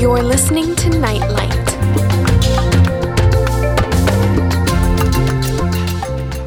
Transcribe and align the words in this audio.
You're 0.00 0.22
listening 0.22 0.74
to 0.76 0.88
Nightlight. 0.98 1.70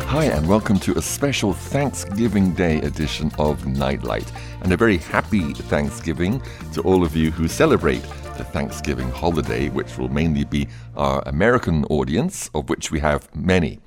Hi, 0.05 0.23
and 0.26 0.48
welcome 0.48 0.79
to 0.79 0.98
a 0.98 1.02
special 1.04 1.54
Thanksgiving 1.54 2.54
Day 2.54 2.81
edition 2.81 3.31
of 3.38 3.68
Nightlight. 3.68 4.26
And 4.63 4.73
a 4.73 4.76
very 4.76 4.98
happy 4.98 5.54
Thanksgiving 5.54 6.41
to 6.73 6.81
all 6.81 7.04
of 7.04 7.16
you 7.16 7.30
who 7.30 7.48
celebrate 7.48 8.02
the 8.38 8.44
Thanksgiving 8.44 9.12
holiday, 9.12 9.70
which 9.70 9.99
will 9.99 10.09
mainly 10.09 10.45
be 10.45 10.67
our 10.98 11.22
American 11.27 11.85
audience, 11.91 12.49
of 12.55 12.70
which 12.70 12.90
we 12.90 13.02
have 13.02 13.30
many. 13.35 13.80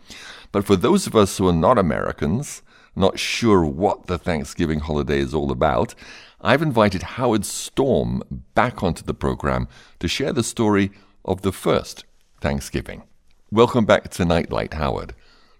But 0.52 0.64
for 0.64 0.76
those 0.76 1.08
of 1.08 1.16
us 1.16 1.38
who 1.38 1.48
are 1.48 1.52
not 1.52 1.76
Americans, 1.76 2.62
not 2.94 3.18
sure 3.18 3.64
what 3.64 4.06
the 4.06 4.16
Thanksgiving 4.16 4.78
holiday 4.78 5.18
is 5.18 5.34
all 5.34 5.50
about, 5.50 5.96
I've 6.40 6.60
invited 6.60 7.02
Howard 7.02 7.46
Storm 7.46 8.22
back 8.54 8.82
onto 8.82 9.02
the 9.02 9.14
program 9.14 9.68
to 10.00 10.06
share 10.06 10.34
the 10.34 10.42
story 10.42 10.90
of 11.24 11.40
the 11.40 11.50
first 11.50 12.04
Thanksgiving. 12.42 13.04
Welcome 13.50 13.86
back 13.86 14.10
to 14.10 14.24
Nightlight, 14.26 14.74
Howard. 14.74 15.14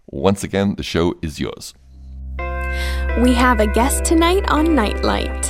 Once 0.07 0.45
again, 0.45 0.75
the 0.75 0.83
show 0.83 1.15
is 1.23 1.41
yours. 1.41 1.73
We 3.23 3.33
have 3.33 3.61
a 3.61 3.67
guest 3.67 4.05
tonight 4.05 4.45
on 4.51 4.75
Nightlight. 4.75 5.45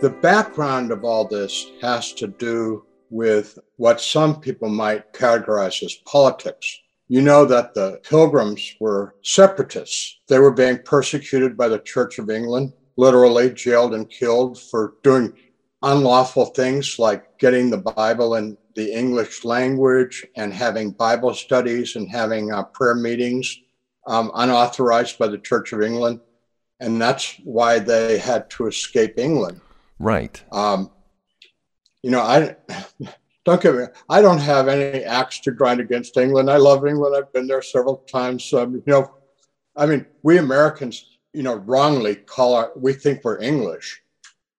The 0.00 0.16
background 0.22 0.92
of 0.92 1.04
all 1.04 1.26
this 1.26 1.66
has 1.80 2.12
to 2.14 2.28
do 2.28 2.84
with 3.10 3.58
what 3.78 4.00
some 4.00 4.40
people 4.40 4.68
might 4.68 5.12
categorize 5.12 5.82
as 5.82 5.94
politics. 6.06 6.80
You 7.08 7.20
know 7.20 7.44
that 7.46 7.74
the 7.74 8.00
pilgrims 8.04 8.76
were 8.78 9.16
separatists. 9.22 10.20
They 10.28 10.38
were 10.38 10.52
being 10.52 10.78
persecuted 10.84 11.56
by 11.56 11.66
the 11.66 11.80
Church 11.80 12.20
of 12.20 12.30
England, 12.30 12.74
literally 12.96 13.50
jailed 13.50 13.94
and 13.94 14.08
killed 14.08 14.60
for 14.60 14.94
doing 15.02 15.32
unlawful 15.82 16.46
things 16.46 16.98
like 16.98 17.24
getting 17.38 17.70
the 17.70 17.78
Bible 17.78 18.36
in 18.36 18.56
the 18.74 18.92
English 18.92 19.44
language 19.44 20.24
and 20.36 20.52
having 20.52 20.92
Bible 20.92 21.34
studies 21.34 21.96
and 21.96 22.08
having 22.10 22.52
uh, 22.52 22.62
prayer 22.72 22.94
meetings 22.94 23.54
um, 24.06 24.30
unauthorized 24.34 25.18
by 25.18 25.26
the 25.28 25.38
Church 25.38 25.72
of 25.72 25.82
England. 25.82 26.20
And 26.80 27.00
that's 27.00 27.36
why 27.44 27.78
they 27.78 28.18
had 28.18 28.48
to 28.50 28.66
escape 28.66 29.18
England. 29.18 29.60
Right. 29.98 30.42
Um, 30.50 30.90
you 32.02 32.10
know, 32.10 32.20
I 32.20 32.56
don't 33.44 33.60
get 33.60 33.74
me. 33.74 33.84
I 34.08 34.20
don't 34.20 34.38
have 34.38 34.68
any 34.68 35.04
axe 35.04 35.40
to 35.42 35.52
grind 35.52 35.80
against 35.80 36.16
England. 36.16 36.50
I 36.50 36.56
love 36.56 36.86
England. 36.86 37.14
I've 37.16 37.32
been 37.32 37.46
there 37.46 37.62
several 37.62 38.02
times. 38.10 38.52
Um, 38.52 38.74
you 38.74 38.82
know, 38.86 39.08
I 39.76 39.86
mean, 39.86 40.06
we 40.22 40.38
Americans, 40.38 41.11
you 41.32 41.42
know, 41.42 41.56
wrongly 41.56 42.16
call 42.16 42.54
our. 42.54 42.72
We 42.76 42.92
think 42.92 43.22
we're 43.24 43.40
English, 43.40 44.02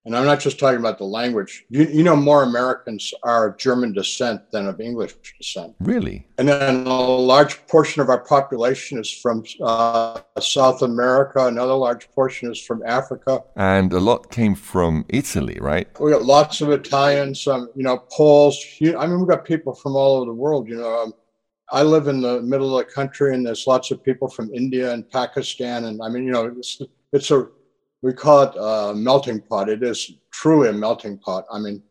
and 0.06 0.18
I'm 0.18 0.26
not 0.26 0.40
just 0.40 0.60
talking 0.60 0.80
about 0.80 0.98
the 0.98 1.06
language. 1.06 1.66
You, 1.70 1.84
you 1.86 2.04
know, 2.04 2.16
more 2.16 2.44
Americans 2.44 3.14
are 3.24 3.48
of 3.50 3.58
German 3.58 3.94
descent 3.94 4.52
than 4.52 4.68
of 4.68 4.82
English 4.82 5.14
descent. 5.40 5.76
Really? 5.80 6.28
And 6.38 6.48
then 6.50 6.86
a 6.86 7.02
large 7.02 7.66
portion 7.68 8.02
of 8.02 8.10
our 8.10 8.20
population 8.20 9.00
is 9.00 9.12
from 9.12 9.44
uh, 9.62 10.20
South 10.40 10.82
America. 10.82 11.48
Another 11.48 11.74
large 11.74 12.10
portion 12.12 12.52
is 12.52 12.62
from 12.62 12.82
Africa. 12.86 13.44
And 13.56 13.94
a 13.94 14.00
lot 14.00 14.30
came 14.30 14.56
from 14.56 15.06
Italy, 15.10 15.58
right? 15.62 15.88
We 16.00 16.12
got 16.12 16.26
lots 16.26 16.60
of 16.62 16.70
Italians, 16.72 17.48
um, 17.48 17.70
you 17.76 17.84
know, 17.84 18.04
Poles. 18.12 18.58
You, 18.80 18.98
I 18.98 19.08
mean, 19.08 19.20
we've 19.20 19.30
got 19.30 19.46
people 19.46 19.74
from 19.74 19.96
all 19.96 20.18
over 20.18 20.26
the 20.26 20.34
world. 20.34 20.68
You 20.68 20.78
know, 20.78 21.04
um, 21.04 21.14
I 21.72 21.84
live 21.84 22.08
in 22.08 22.22
the 22.22 22.42
middle 22.42 22.78
of 22.78 22.86
the 22.86 22.92
country, 22.92 23.34
and 23.34 23.46
there's 23.46 23.68
lots 23.68 23.92
of 23.92 24.04
people 24.04 24.28
from 24.28 24.54
India 24.54 24.94
and 24.94 25.10
Pakistan. 25.10 25.86
And 25.86 26.02
I 26.02 26.10
mean, 26.10 26.26
you 26.26 26.32
know, 26.32 26.54
it's, 26.58 26.82
it's 27.12 27.32
a 27.32 27.48
we 28.04 28.12
call 28.12 28.44
it 28.44 28.56
a 28.60 28.94
melting 28.94 29.40
pot. 29.40 29.70
It 29.70 29.82
is 29.82 30.12
truly 30.30 30.68
a 30.68 30.74
melting 30.74 31.18
pot. 31.18 31.46
I 31.52 31.58
mean, 31.58 31.82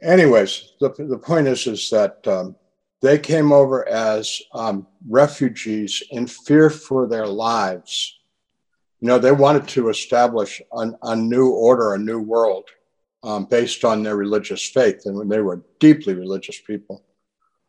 anyways, 0.00 0.74
the, 0.80 0.90
the 0.96 1.18
point 1.18 1.48
is, 1.48 1.66
is 1.66 1.90
that 1.90 2.24
um, 2.28 2.54
they 3.02 3.18
came 3.18 3.52
over 3.52 3.86
as 3.88 4.40
um, 4.54 4.86
refugees 5.08 6.04
in 6.12 6.28
fear 6.28 6.70
for 6.70 7.08
their 7.08 7.26
lives. 7.26 8.16
You 9.00 9.08
know, 9.08 9.18
they 9.18 9.32
wanted 9.32 9.66
to 9.70 9.88
establish 9.88 10.62
an, 10.72 10.96
a 11.02 11.16
new 11.16 11.50
order, 11.50 11.94
a 11.94 11.98
new 11.98 12.20
world 12.20 12.68
um, 13.24 13.46
based 13.46 13.84
on 13.84 14.04
their 14.04 14.16
religious 14.16 14.64
faith. 14.64 15.02
And 15.04 15.30
they 15.30 15.40
were 15.40 15.64
deeply 15.80 16.14
religious 16.14 16.60
people, 16.60 17.02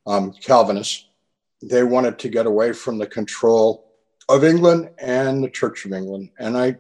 um, 0.05 0.33
Calvinists. 0.33 1.07
They 1.61 1.83
wanted 1.83 2.19
to 2.19 2.29
get 2.29 2.45
away 2.45 2.73
from 2.73 2.97
the 2.97 3.07
control 3.07 3.91
of 4.29 4.43
England 4.43 4.89
and 4.99 5.43
the 5.43 5.49
Church 5.49 5.85
of 5.85 5.93
England. 5.93 6.29
And 6.39 6.57
I 6.57 6.77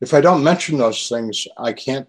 if 0.00 0.12
I 0.12 0.20
don't 0.20 0.44
mention 0.44 0.78
those 0.78 1.08
things, 1.08 1.46
I 1.56 1.72
can't 1.72 2.08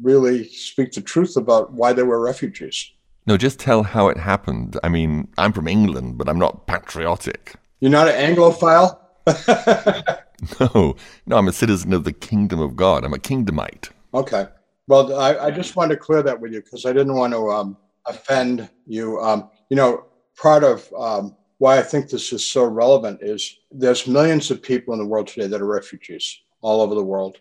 really 0.00 0.48
speak 0.48 0.92
the 0.92 1.00
truth 1.00 1.36
about 1.36 1.72
why 1.72 1.92
they 1.92 2.02
were 2.02 2.20
refugees. 2.20 2.92
No, 3.26 3.36
just 3.36 3.58
tell 3.58 3.82
how 3.82 4.08
it 4.08 4.16
happened. 4.16 4.78
I 4.82 4.88
mean, 4.88 5.28
I'm 5.36 5.52
from 5.52 5.68
England, 5.68 6.16
but 6.16 6.28
I'm 6.28 6.38
not 6.38 6.66
patriotic. 6.66 7.56
You're 7.80 7.90
not 7.90 8.08
an 8.08 8.34
Anglophile? 8.34 8.98
no, 10.60 10.96
no, 11.26 11.36
I'm 11.36 11.48
a 11.48 11.52
citizen 11.52 11.92
of 11.92 12.04
the 12.04 12.12
kingdom 12.12 12.60
of 12.60 12.76
God. 12.76 13.04
I'm 13.04 13.12
a 13.12 13.18
kingdomite. 13.18 13.90
Okay. 14.14 14.46
Well, 14.86 15.18
I, 15.18 15.36
I 15.46 15.50
just 15.50 15.74
wanted 15.74 15.94
to 15.94 16.00
clear 16.00 16.22
that 16.22 16.40
with 16.40 16.52
you 16.52 16.62
because 16.62 16.86
I 16.86 16.92
didn't 16.92 17.14
want 17.14 17.32
to 17.32 17.50
um, 17.50 17.76
offend 18.06 18.70
you. 18.86 19.20
Um, 19.20 19.50
you 19.68 19.76
know, 19.76 20.04
part 20.36 20.64
of 20.64 20.92
um, 20.96 21.36
why 21.58 21.78
I 21.78 21.82
think 21.82 22.08
this 22.08 22.32
is 22.32 22.46
so 22.46 22.64
relevant 22.64 23.20
is 23.22 23.58
there's 23.70 24.06
millions 24.06 24.50
of 24.50 24.62
people 24.62 24.94
in 24.94 25.00
the 25.00 25.06
world 25.06 25.26
today 25.26 25.46
that 25.46 25.60
are 25.60 25.66
refugees 25.66 26.40
all 26.60 26.80
over 26.82 26.94
the 26.94 27.02
world, 27.02 27.38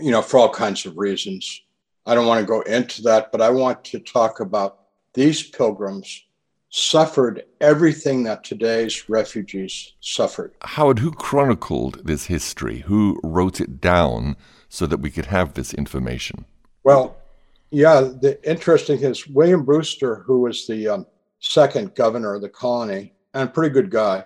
you 0.00 0.10
know, 0.10 0.22
for 0.22 0.38
all 0.38 0.52
kinds 0.52 0.86
of 0.86 0.96
reasons. 0.96 1.62
I 2.06 2.14
don't 2.14 2.26
want 2.26 2.40
to 2.40 2.46
go 2.46 2.60
into 2.62 3.02
that, 3.02 3.32
but 3.32 3.40
I 3.40 3.50
want 3.50 3.84
to 3.86 3.98
talk 3.98 4.40
about 4.40 4.78
these 5.14 5.42
pilgrims 5.42 6.22
suffered 6.68 7.44
everything 7.60 8.22
that 8.24 8.44
today's 8.44 9.08
refugees 9.08 9.94
suffered. 10.00 10.52
Howard, 10.62 10.98
who 10.98 11.10
chronicled 11.10 12.02
this 12.04 12.26
history? 12.26 12.80
Who 12.80 13.18
wrote 13.24 13.60
it 13.60 13.80
down 13.80 14.36
so 14.68 14.86
that 14.86 14.98
we 14.98 15.10
could 15.10 15.26
have 15.26 15.54
this 15.54 15.72
information? 15.72 16.44
Well, 16.84 17.16
yeah, 17.70 18.00
the 18.00 18.38
interesting 18.48 19.00
is 19.00 19.26
William 19.26 19.64
Brewster, 19.64 20.16
who 20.26 20.40
was 20.40 20.66
the 20.66 20.88
um, 20.88 21.06
second 21.40 21.94
governor 21.94 22.34
of 22.34 22.42
the 22.42 22.48
colony 22.48 23.12
and 23.34 23.48
a 23.48 23.52
pretty 23.52 23.72
good 23.72 23.90
guy, 23.90 24.24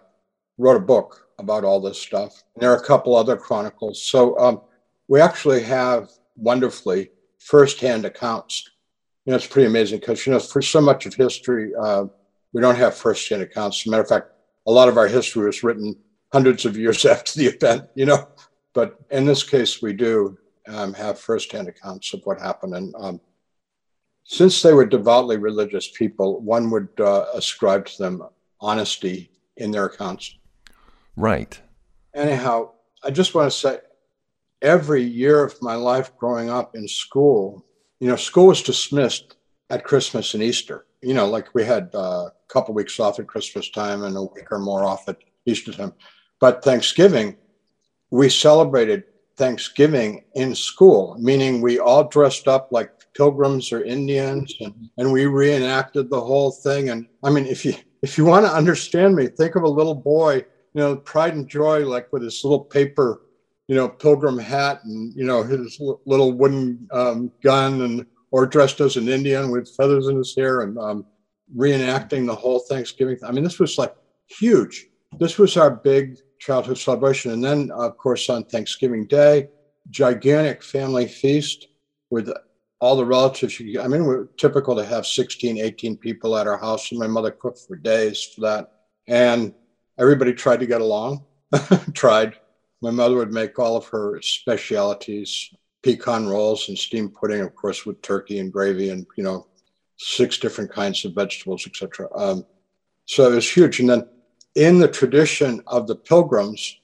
wrote 0.59 0.77
a 0.77 0.81
book 0.81 1.29
about 1.39 1.65
all 1.65 1.81
this 1.81 2.01
stuff. 2.01 2.45
And 2.55 2.63
there 2.63 2.73
are 2.73 2.77
a 2.77 2.85
couple 2.85 3.17
other 3.17 3.37
chronicles. 3.37 4.03
So 4.03 4.39
um, 4.39 4.61
we 5.09 5.21
actually 5.21 5.63
have 5.63 6.11
wonderfully 6.37 7.11
firsthand 7.39 8.05
accounts. 8.05 8.69
You 9.25 9.31
know, 9.31 9.37
it's 9.37 9.47
pretty 9.47 9.67
amazing 9.67 10.01
because, 10.01 10.27
you 10.27 10.33
know, 10.33 10.39
for 10.39 10.63
so 10.63 10.81
much 10.81 11.07
of 11.07 11.15
history, 11.15 11.73
uh, 11.75 12.05
we 12.53 12.61
don't 12.61 12.77
have 12.77 12.95
firsthand 12.95 13.43
accounts. 13.43 13.83
As 13.83 13.87
a 13.87 13.91
matter 13.91 14.03
of 14.03 14.09
fact, 14.09 14.29
a 14.67 14.71
lot 14.71 14.89
of 14.89 14.99
our 14.99 15.09
history 15.09 15.47
was 15.47 15.63
written 15.63 15.97
hundreds 16.33 16.65
of 16.65 16.77
years 16.77 17.05
after 17.07 17.39
the 17.39 17.47
event, 17.47 17.89
you 17.95 18.07
know. 18.07 18.29
But 18.73 18.99
in 19.11 19.25
this 19.25 19.43
case, 19.43 19.83
we 19.83 19.93
do 19.93 20.39
um, 20.69 20.95
have 20.95 21.19
firsthand 21.19 21.69
accounts 21.69 22.15
of 22.15 22.21
what 22.25 22.41
happened. 22.41 22.75
And 22.75 22.95
um, 22.99 23.21
since 24.25 24.63
they 24.63 24.73
were 24.73 24.87
devoutly 24.87 25.37
religious 25.37 25.91
people, 25.91 26.41
one 26.41 26.71
would 26.71 26.89
uh, 27.01 27.27
ascribe 27.35 27.87
to 27.87 27.99
them 27.99 28.23
honesty 28.61 29.31
in 29.57 29.71
their 29.71 29.87
accounts. 29.87 30.37
Right. 31.17 31.61
Anyhow, 32.15 32.71
I 33.03 33.11
just 33.11 33.35
want 33.35 33.51
to 33.51 33.57
say 33.57 33.79
every 34.63 35.03
year 35.03 35.45
of 35.45 35.61
my 35.63 35.75
life 35.75 36.17
growing 36.17 36.51
up 36.51 36.75
in 36.75 36.87
school, 36.87 37.65
you 37.99 38.09
know, 38.09 38.17
school 38.17 38.49
was 38.49 38.63
dismissed 38.63 39.37
at 39.69 39.85
Christmas 39.85 40.35
and 40.35 40.43
Easter. 40.43 40.87
You 41.03 41.15
know, 41.15 41.27
like 41.27 41.55
we 41.55 41.65
had 41.65 41.91
uh, 41.95 42.29
a 42.29 42.33
couple 42.49 42.75
weeks 42.75 43.01
off 43.01 43.19
at 43.19 43.27
Christmas 43.27 43.71
time 43.71 44.03
and 44.05 44.17
a 44.17 44.23
week 44.23 44.51
or 44.51 44.59
more 44.59 44.85
off 44.85 45.09
at 45.09 45.19
Easter 45.47 45.73
time. 45.73 45.95
But 46.41 46.63
Thanksgiving, 46.63 47.37
we 48.11 48.29
celebrated 48.29 49.05
Thanksgiving 49.37 50.25
in 50.35 50.55
school, 50.55 51.17
meaning 51.19 51.63
we 51.63 51.79
all 51.79 52.05
dressed 52.05 52.49
up 52.49 52.69
like 52.71 53.00
pilgrims 53.17 53.73
or 53.73 53.83
Indians 53.83 54.55
and, 54.61 54.75
and 54.99 55.13
we 55.13 55.27
reenacted 55.27 56.11
the 56.11 56.21
whole 56.21 56.53
thing. 56.53 56.91
And 56.91 57.07
I 57.23 57.31
mean, 57.31 57.47
if 57.47 57.65
you 57.65 57.75
if 58.03 58.17
you 58.17 58.25
want 58.25 58.47
to 58.47 58.53
understand 58.53 59.15
me, 59.15 59.27
think 59.27 59.57
of 59.57 59.63
a 59.63 59.69
little 59.69 59.95
boy 59.95 60.45
you 60.75 60.81
know, 60.81 60.97
pride 60.97 61.35
and 61.35 61.49
joy, 61.49 61.87
like 61.87 62.13
with 62.13 62.23
his 62.23 62.43
little 62.45 62.61
paper, 62.61 63.23
you 63.69 63.75
know, 63.75 63.89
pilgrim 63.89 64.39
hat 64.39 64.81
and, 64.85 65.15
you 65.15 65.25
know, 65.25 65.43
his 65.43 65.81
little 66.07 66.33
wooden 66.33 66.89
um, 66.93 67.31
gun 67.43 67.83
and, 67.83 68.07
or 68.31 68.47
dressed 68.47 68.81
as 68.81 68.97
an 68.97 69.09
Indian 69.09 69.51
with 69.51 69.75
feathers 69.77 70.07
in 70.07 70.17
his 70.17 70.35
hair 70.37 70.61
and 70.63 70.79
um, 70.79 71.05
reenacting 71.57 72.27
the 72.27 72.35
whole 72.35 72.61
Thanksgiving. 72.61 73.19
I 73.25 73.33
mean, 73.33 73.43
this 73.43 73.59
was 73.59 73.79
like 73.79 73.95
huge. 74.29 74.87
This 75.19 75.39
was 75.39 75.57
our 75.57 75.71
big 75.71 76.19
childhood 76.39 76.79
celebration. 76.79 77.33
And 77.33 77.43
then, 77.43 77.71
of 77.73 77.97
course, 77.97 78.31
on 78.31 78.45
Thanksgiving 78.45 79.07
Day, 79.07 79.49
gigantic 79.91 80.63
family 80.63 81.09
feast 81.09 81.67
with 82.11 82.33
all 82.81 82.97
the 82.97 83.05
relatives. 83.05 83.61
I 83.61 83.87
mean, 83.89 84.05
we're 84.05 84.27
typical 84.37 84.75
to 84.77 84.85
have 84.85 85.07
16, 85.07 85.59
18 85.59 85.97
people 85.99 86.37
at 86.37 86.47
our 86.47 86.59
house, 86.59 86.91
and 86.91 86.99
my 86.99 87.07
mother 87.07 87.31
cooked 87.31 87.61
for 87.67 87.77
days 87.77 88.23
for 88.23 88.41
that. 88.43 88.73
And 89.07 89.55
everybody 89.99 90.33
tried 90.33 90.61
to 90.61 90.67
get 90.67 90.81
along, 90.81 91.25
tried. 91.95 92.37
My 92.83 92.91
mother 92.91 93.17
would 93.17 93.33
make 93.33 93.59
all 93.59 93.77
of 93.77 93.87
her 93.89 94.21
specialities 94.23 95.51
pecan 95.83 96.29
rolls 96.29 96.69
and 96.69 96.79
steamed 96.79 97.15
pudding, 97.15 97.41
of 97.41 97.55
course, 97.55 97.85
with 97.85 98.01
turkey 98.03 98.39
and 98.39 98.53
gravy 98.53 98.91
and, 98.91 99.07
you 99.17 99.25
know, 99.25 99.47
six 99.99 100.39
different 100.39 100.71
kinds 100.71 101.05
of 101.05 101.15
vegetables, 101.15 101.67
etc. 101.67 102.09
Um, 102.15 102.45
so 103.05 103.31
it 103.31 103.35
was 103.35 103.51
huge. 103.51 103.81
And 103.81 103.89
then 103.91 104.09
in 104.55 104.79
the 104.79 104.89
tradition 104.89 105.63
of 105.67 105.87
the 105.87 105.97
pilgrims, 105.97 106.81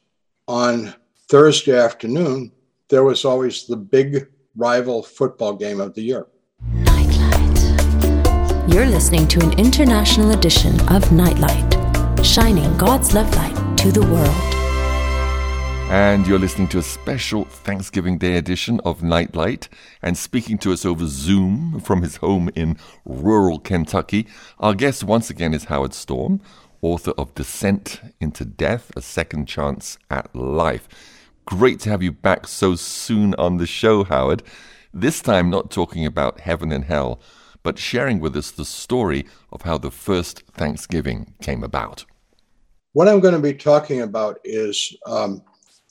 on 0.48 0.94
Thursday 1.28 1.76
afternoon, 1.76 2.52
there 2.88 3.04
was 3.04 3.25
always 3.25 3.66
the 3.66 3.76
big 3.76 4.28
rival 4.56 5.03
football 5.03 5.55
game 5.55 5.81
of 5.81 5.94
the 5.94 6.03
year. 6.03 6.26
Nightlight. 6.73 8.73
You're 8.73 8.87
listening 8.87 9.29
to 9.29 9.41
an 9.41 9.58
international 9.58 10.32
edition 10.32 10.81
of 10.88 11.12
Nightlight, 11.12 12.25
shining 12.25 12.76
God's 12.76 13.14
love 13.14 13.35
light 13.37 13.79
to 13.79 13.93
the 13.93 14.03
world. 14.03 14.53
And 15.88 16.26
you're 16.26 16.41
listening 16.41 16.67
to 16.69 16.79
a 16.79 16.82
special 16.82 17.44
Thanksgiving 17.44 18.19
Day 18.19 18.37
edition 18.37 18.81
of 18.85 19.05
Nightlight. 19.05 19.69
And 20.03 20.19
speaking 20.19 20.58
to 20.58 20.73
us 20.73 20.85
over 20.85 21.06
Zoom 21.06 21.79
from 21.79 22.03
his 22.03 22.17
home 22.17 22.50
in 22.56 22.76
rural 23.05 23.61
Kentucky, 23.61 24.26
our 24.58 24.75
guest 24.75 25.05
once 25.05 25.31
again 25.31 25.55
is 25.55 25.64
Howard 25.64 25.94
Storm, 25.94 26.41
author 26.82 27.12
of 27.12 27.35
Descent 27.35 28.00
into 28.20 28.44
Death 28.44 28.91
A 28.97 29.00
Second 29.00 29.47
Chance 29.47 29.97
at 30.11 30.35
Life. 30.35 30.88
Great 31.46 31.78
to 31.78 31.90
have 31.90 32.02
you 32.02 32.10
back 32.10 32.48
so 32.48 32.75
soon 32.75 33.32
on 33.37 33.58
the 33.58 33.69
show, 33.69 34.02
Howard. 34.02 34.43
This 34.93 35.20
time, 35.20 35.48
not 35.48 35.70
talking 35.70 36.04
about 36.04 36.40
heaven 36.40 36.72
and 36.72 36.84
hell, 36.84 37.20
but 37.62 37.78
sharing 37.78 38.19
with 38.19 38.34
us 38.37 38.50
the 38.50 38.64
story 38.64 39.26
of 39.52 39.62
how 39.62 39.78
the 39.78 39.93
first 39.93 40.43
Thanksgiving 40.54 41.34
came 41.40 41.62
about. 41.62 42.04
What 42.94 43.06
I'm 43.06 43.20
going 43.20 43.34
to 43.34 43.40
be 43.40 43.54
talking 43.54 44.00
about 44.00 44.40
is 44.43 44.96
um, 45.06 45.40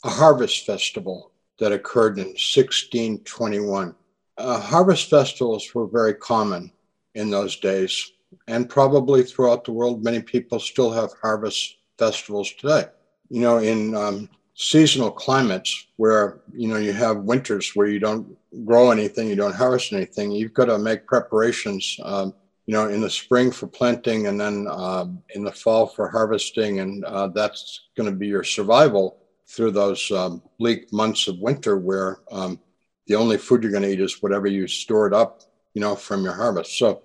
a 0.03 0.09
harvest 0.09 0.65
festival 0.65 1.31
that 1.59 1.71
occurred 1.71 2.17
in 2.17 2.25
1621. 2.25 3.95
Uh, 4.37 4.59
harvest 4.59 5.09
festivals 5.09 5.73
were 5.73 5.87
very 5.87 6.15
common 6.15 6.69
in 7.13 7.29
those 7.29 7.55
days, 7.55 8.11
and 8.49 8.69
probably 8.69 9.23
throughout 9.23 9.63
the 9.63 9.71
world, 9.71 10.03
many 10.03 10.21
people 10.21 10.59
still 10.59 10.91
have 10.91 11.11
harvest 11.21 11.77
festivals 11.97 12.51
today. 12.51 12.87
You 13.29 13.39
know, 13.39 13.59
in 13.59 13.95
um, 13.95 14.29
seasonal 14.55 15.11
climates 15.11 15.87
where 15.97 16.39
you 16.53 16.67
know 16.67 16.77
you 16.77 16.93
have 16.93 17.17
winters 17.17 17.71
where 17.75 17.87
you 17.87 17.99
don't 17.99 18.35
grow 18.65 18.89
anything, 18.89 19.27
you 19.27 19.35
don't 19.35 19.55
harvest 19.55 19.93
anything, 19.93 20.31
you've 20.31 20.53
got 20.53 20.65
to 20.65 20.77
make 20.77 21.05
preparations. 21.05 21.99
Um, 22.03 22.33
you 22.67 22.73
know, 22.73 22.87
in 22.87 22.99
the 22.99 23.09
spring 23.09 23.51
for 23.51 23.67
planting, 23.67 24.25
and 24.25 24.41
then 24.41 24.65
um, 24.71 25.21
in 25.35 25.43
the 25.43 25.51
fall 25.51 25.85
for 25.85 26.09
harvesting, 26.09 26.79
and 26.79 27.05
uh, 27.05 27.27
that's 27.27 27.89
going 27.95 28.09
to 28.09 28.15
be 28.15 28.25
your 28.25 28.43
survival 28.43 29.19
through 29.47 29.69
those 29.69 30.09
um, 30.09 30.41
bleak 30.57 30.91
months 30.91 31.27
of 31.27 31.37
winter 31.37 31.77
where 31.77 32.21
um, 32.31 32.59
the 33.05 33.13
only 33.13 33.37
food 33.37 33.61
you're 33.61 33.71
going 33.71 33.83
to 33.83 33.91
eat 33.91 34.01
is 34.01 34.23
whatever 34.23 34.47
you 34.47 34.67
stored 34.67 35.13
up, 35.13 35.43
you 35.75 35.81
know, 35.81 35.95
from 35.95 36.23
your 36.23 36.33
harvest. 36.33 36.77
So, 36.79 37.03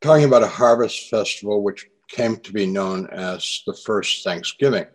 talking 0.00 0.24
about 0.24 0.44
a 0.44 0.48
harvest 0.48 1.10
festival, 1.10 1.62
which 1.62 1.88
came 2.08 2.36
to 2.36 2.52
be 2.52 2.66
known 2.66 3.08
as 3.10 3.62
the 3.66 3.74
first 3.74 4.22
Thanksgiving. 4.22 4.86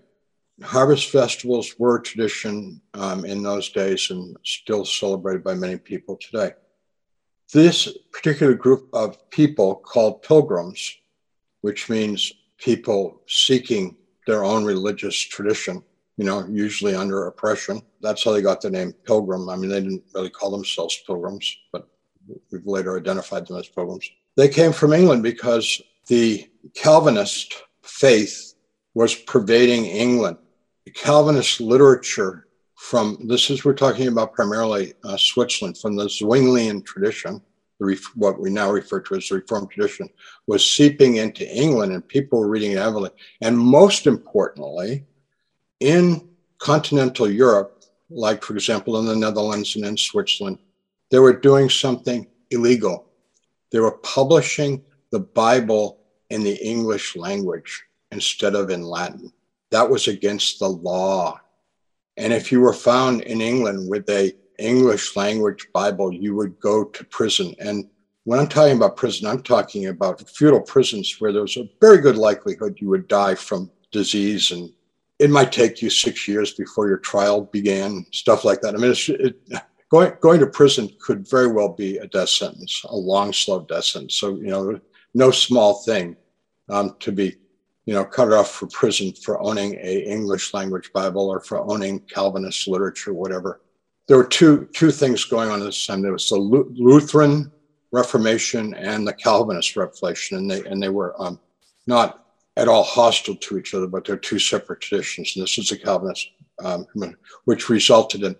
Harvest 0.63 1.09
festivals 1.11 1.75
were 1.77 1.97
a 1.97 2.01
tradition 2.01 2.81
um, 2.95 3.25
in 3.25 3.43
those 3.43 3.69
days 3.69 4.09
and 4.09 4.35
still 4.43 4.85
celebrated 4.85 5.43
by 5.43 5.53
many 5.53 5.77
people 5.77 6.17
today. 6.17 6.53
This 7.53 7.95
particular 8.11 8.55
group 8.55 8.89
of 8.91 9.29
people 9.29 9.75
called 9.75 10.23
pilgrims, 10.23 10.97
which 11.61 11.89
means 11.89 12.33
people 12.57 13.21
seeking 13.27 13.95
their 14.25 14.43
own 14.43 14.65
religious 14.65 15.15
tradition, 15.15 15.83
you 16.17 16.25
know, 16.25 16.45
usually 16.49 16.95
under 16.95 17.27
oppression. 17.27 17.81
That's 18.01 18.23
how 18.23 18.31
they 18.31 18.41
got 18.41 18.61
the 18.61 18.69
name 18.69 18.93
Pilgrim. 19.05 19.49
I 19.49 19.55
mean, 19.55 19.69
they 19.69 19.81
didn't 19.81 20.03
really 20.13 20.29
call 20.29 20.51
themselves 20.51 21.01
pilgrims, 21.05 21.55
but 21.71 21.87
we've 22.51 22.65
later 22.65 22.97
identified 22.97 23.47
them 23.47 23.57
as 23.57 23.69
pilgrims. 23.69 24.09
They 24.35 24.49
came 24.49 24.73
from 24.73 24.93
England 24.93 25.23
because 25.23 25.81
the 26.07 26.49
Calvinist 26.73 27.53
faith 27.81 28.55
was 28.93 29.15
pervading 29.15 29.85
England. 29.85 30.37
Calvinist 30.91 31.61
literature 31.61 32.47
from 32.75 33.17
this 33.27 33.49
is 33.49 33.65
we're 33.65 33.73
talking 33.73 34.07
about 34.07 34.33
primarily 34.33 34.93
uh, 35.03 35.17
Switzerland 35.17 35.77
from 35.77 35.95
the 35.95 36.05
Zwinglian 36.05 36.85
tradition, 36.85 37.41
what 38.15 38.39
we 38.39 38.49
now 38.49 38.71
refer 38.71 38.99
to 39.01 39.15
as 39.15 39.27
the 39.27 39.35
Reformed 39.35 39.71
tradition, 39.71 40.09
was 40.47 40.67
seeping 40.67 41.17
into 41.17 41.47
England, 41.47 41.91
and 41.91 42.07
people 42.07 42.39
were 42.39 42.47
reading 42.47 42.71
it 42.71 42.77
heavily. 42.77 43.09
And 43.41 43.57
most 43.57 44.07
importantly, 44.07 45.05
in 45.79 46.27
continental 46.59 47.29
Europe, 47.29 47.83
like 48.09 48.43
for 48.43 48.53
example 48.53 48.99
in 48.99 49.05
the 49.05 49.15
Netherlands 49.15 49.75
and 49.75 49.85
in 49.85 49.97
Switzerland, 49.97 50.59
they 51.09 51.19
were 51.19 51.33
doing 51.33 51.69
something 51.69 52.27
illegal. 52.51 53.05
They 53.71 53.79
were 53.79 53.97
publishing 53.97 54.83
the 55.11 55.19
Bible 55.19 55.99
in 56.29 56.43
the 56.43 56.55
English 56.63 57.15
language 57.15 57.83
instead 58.11 58.55
of 58.55 58.69
in 58.69 58.83
Latin. 58.83 59.31
That 59.71 59.89
was 59.89 60.07
against 60.07 60.59
the 60.59 60.69
law. 60.69 61.39
And 62.15 62.33
if 62.33 62.51
you 62.51 62.61
were 62.61 62.73
found 62.73 63.21
in 63.21 63.41
England 63.41 63.89
with 63.89 64.09
a 64.09 64.33
English 64.57 65.15
language 65.15 65.67
Bible, 65.73 66.11
you 66.11 66.35
would 66.35 66.59
go 66.59 66.85
to 66.85 67.03
prison. 67.05 67.53
And 67.59 67.87
when 68.23 68.39
I'm 68.39 68.47
talking 68.47 68.75
about 68.75 68.97
prison, 68.97 69.27
I'm 69.27 69.43
talking 69.43 69.87
about 69.87 70.27
feudal 70.29 70.61
prisons 70.61 71.15
where 71.19 71.31
there 71.31 71.43
was 71.43 71.57
a 71.57 71.69
very 71.79 71.99
good 71.99 72.17
likelihood 72.17 72.77
you 72.79 72.89
would 72.89 73.07
die 73.07 73.35
from 73.35 73.71
disease 73.91 74.51
and 74.51 74.71
it 75.19 75.29
might 75.29 75.51
take 75.51 75.81
you 75.81 75.89
six 75.89 76.27
years 76.27 76.53
before 76.53 76.87
your 76.87 76.97
trial 76.97 77.41
began, 77.41 78.05
stuff 78.11 78.45
like 78.45 78.61
that. 78.61 78.75
I 78.75 78.77
mean, 78.77 78.93
it, 78.93 79.41
going 79.89 80.13
going 80.21 80.39
to 80.39 80.47
prison 80.47 80.89
could 80.99 81.27
very 81.27 81.47
well 81.47 81.69
be 81.69 81.97
a 81.97 82.07
death 82.07 82.29
sentence, 82.29 82.83
a 82.87 82.95
long, 82.95 83.33
slow 83.33 83.61
death 83.61 83.85
sentence. 83.85 84.15
So 84.15 84.35
you 84.35 84.47
know, 84.47 84.79
no 85.13 85.31
small 85.31 85.81
thing 85.83 86.15
um, 86.69 86.95
to 86.99 87.11
be, 87.11 87.37
you 87.87 87.93
know, 87.93 88.03
cut 88.03 88.33
off 88.33 88.51
for 88.51 88.67
prison 88.67 89.13
for 89.13 89.41
owning 89.41 89.75
a 89.81 90.03
English 90.03 90.53
language 90.53 90.91
Bible 90.91 91.29
or 91.29 91.39
for 91.39 91.59
owning 91.71 92.01
Calvinist 92.01 92.67
literature, 92.67 93.13
whatever. 93.13 93.61
There 94.07 94.17
were 94.17 94.27
two 94.27 94.67
two 94.73 94.91
things 94.91 95.23
going 95.23 95.49
on 95.49 95.61
at 95.61 95.65
this 95.65 95.87
time. 95.87 96.01
There 96.01 96.11
was 96.11 96.29
the 96.29 96.37
Lutheran 96.37 97.49
Reformation 97.93 98.73
and 98.73 99.07
the 99.07 99.13
Calvinist 99.13 99.77
Reformation, 99.77 100.37
and 100.37 100.51
they 100.51 100.63
and 100.65 100.83
they 100.83 100.89
were 100.89 101.19
um, 101.21 101.39
not 101.87 102.25
at 102.57 102.67
all 102.67 102.83
hostile 102.83 103.35
to 103.35 103.57
each 103.57 103.73
other, 103.73 103.87
but 103.87 104.03
they're 104.03 104.17
two 104.17 104.39
separate 104.39 104.81
traditions. 104.81 105.33
And 105.35 105.43
this 105.43 105.57
is 105.57 105.69
the 105.69 105.77
Calvinist, 105.77 106.29
um, 106.61 106.85
which 107.45 107.69
resulted 107.69 108.23
in 108.23 108.35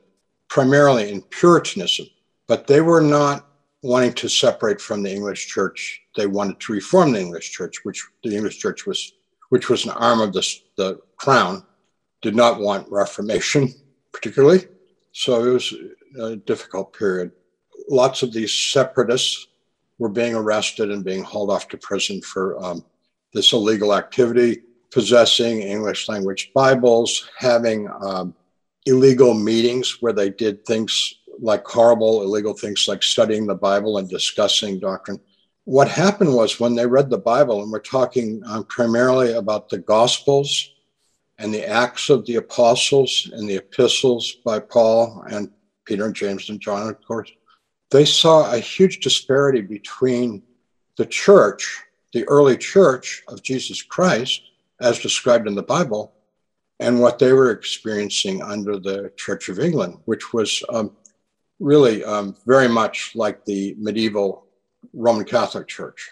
primarily 0.50 1.10
in 1.10 1.22
Puritanism. 1.22 2.08
But 2.48 2.68
they 2.68 2.82
were 2.82 3.02
not 3.02 3.48
wanting 3.82 4.14
to 4.14 4.28
separate 4.28 4.82
from 4.82 5.04
the 5.04 5.14
English 5.14 5.48
Church. 5.48 6.02
They 6.16 6.28
wanted 6.28 6.60
to 6.62 6.74
reform 6.74 7.14
the 7.14 7.22
English 7.22 7.52
Church, 7.52 7.78
which 7.84 8.06
the 8.24 8.36
English 8.36 8.58
Church 8.58 8.86
was, 8.86 9.14
which 9.50 9.70
was 9.70 9.86
an 9.86 9.92
arm 9.92 10.20
of 10.20 10.34
the, 10.34 10.46
the 10.76 11.00
crown, 11.18 11.64
did 12.22 12.36
not 12.36 12.60
want 12.60 12.90
Reformation 12.90 13.74
particularly. 14.12 14.66
So 15.12 15.44
it 15.44 15.54
was 15.54 15.74
a 16.20 16.36
difficult 16.36 16.94
period. 16.94 17.32
Lots 17.90 18.24
of 18.24 18.34
these 18.34 18.54
separatists 18.54 19.48
were 20.00 20.10
being 20.10 20.36
arrested 20.36 20.92
and 20.92 21.04
being 21.04 21.24
hauled 21.24 21.50
off 21.50 21.68
to 21.70 21.78
prison 21.78 22.22
for 22.22 22.64
um, 22.64 22.84
this 23.34 23.54
illegal 23.54 23.94
activity, 23.94 24.62
possessing 24.92 25.62
English 25.62 26.10
language 26.10 26.52
Bibles, 26.54 27.30
having 27.38 27.90
um, 28.02 28.34
illegal 28.86 29.34
meetings 29.34 29.98
where 30.00 30.14
they 30.14 30.30
did 30.30 30.66
things 30.66 31.16
like 31.40 31.66
horrible 31.66 32.24
illegal 32.24 32.54
things 32.54 32.88
like 32.88 33.04
studying 33.04 33.46
the 33.46 33.56
Bible 33.56 34.00
and 34.00 34.10
discussing 34.10 34.80
doctrine. 34.80 35.20
What 35.68 35.90
happened 35.90 36.34
was 36.34 36.62
when 36.62 36.76
they 36.76 36.86
read 36.86 37.10
the 37.10 37.18
Bible, 37.18 37.62
and 37.62 37.70
we're 37.70 37.80
talking 37.80 38.42
um, 38.46 38.64
primarily 38.64 39.34
about 39.34 39.68
the 39.68 39.80
Gospels 39.80 40.72
and 41.40 41.54
the 41.54 41.68
Acts 41.68 42.10
of 42.10 42.26
the 42.26 42.36
Apostles 42.36 43.30
and 43.34 43.50
the 43.50 43.58
epistles 43.58 44.38
by 44.46 44.60
Paul 44.60 45.26
and 45.30 45.52
Peter 45.84 46.06
and 46.06 46.16
James 46.16 46.50
and 46.50 46.62
John, 46.62 46.88
of 46.88 47.06
course, 47.06 47.30
they 47.92 48.06
saw 48.06 48.50
a 48.50 48.60
huge 48.60 49.02
disparity 49.02 49.60
between 49.60 50.42
the 50.96 51.06
church 51.06 51.84
the 52.14 52.24
early 52.30 52.56
church 52.56 53.24
of 53.28 53.44
Jesus 53.44 53.82
Christ, 53.82 54.44
as 54.80 55.00
described 55.00 55.50
in 55.50 55.56
the 55.56 55.64
Bible, 55.64 56.14
and 56.80 57.02
what 57.02 57.20
they 57.20 57.34
were 57.34 57.52
experiencing 57.52 58.42
under 58.42 58.80
the 58.80 59.12
Church 59.18 59.50
of 59.50 59.60
England, 59.60 59.98
which 60.06 60.32
was 60.32 60.64
um, 60.70 60.96
really 61.60 62.06
um, 62.06 62.38
very 62.46 62.70
much 62.70 63.12
like 63.16 63.44
the 63.44 63.76
medieval 63.78 64.47
Roman 64.98 65.26
Catholic 65.26 65.68
Church. 65.68 66.10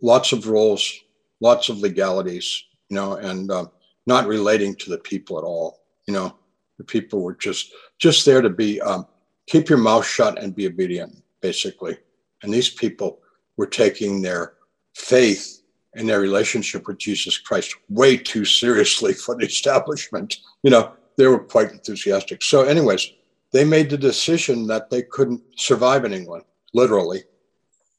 Lots 0.00 0.32
of 0.32 0.46
rules, 0.46 1.00
lots 1.40 1.68
of 1.68 1.78
legalities, 1.78 2.64
you 2.88 2.94
know, 2.94 3.14
and 3.16 3.50
um, 3.50 3.70
not 4.06 4.26
relating 4.26 4.74
to 4.76 4.90
the 4.90 4.98
people 4.98 5.36
at 5.36 5.44
all. 5.44 5.80
You 6.06 6.14
know, 6.14 6.36
the 6.78 6.84
people 6.84 7.22
were 7.22 7.34
just 7.34 7.72
just 7.98 8.24
there 8.24 8.40
to 8.40 8.50
be 8.50 8.80
um, 8.80 9.06
keep 9.46 9.68
your 9.68 9.78
mouth 9.78 10.06
shut 10.06 10.40
and 10.40 10.54
be 10.54 10.66
obedient, 10.66 11.22
basically. 11.40 11.98
And 12.42 12.52
these 12.52 12.70
people 12.70 13.18
were 13.56 13.66
taking 13.66 14.22
their 14.22 14.54
faith 14.94 15.62
and 15.96 16.08
their 16.08 16.20
relationship 16.20 16.86
with 16.86 16.98
Jesus 16.98 17.38
Christ 17.38 17.74
way 17.88 18.16
too 18.16 18.44
seriously 18.44 19.12
for 19.24 19.36
the 19.36 19.46
establishment. 19.46 20.36
You 20.62 20.70
know, 20.70 20.92
they 21.16 21.26
were 21.26 21.40
quite 21.40 21.72
enthusiastic. 21.72 22.42
So, 22.42 22.62
anyways, 22.62 23.12
they 23.52 23.64
made 23.64 23.90
the 23.90 23.98
decision 23.98 24.66
that 24.68 24.90
they 24.90 25.02
couldn't 25.02 25.42
survive 25.56 26.04
in 26.04 26.12
England, 26.12 26.44
literally. 26.72 27.24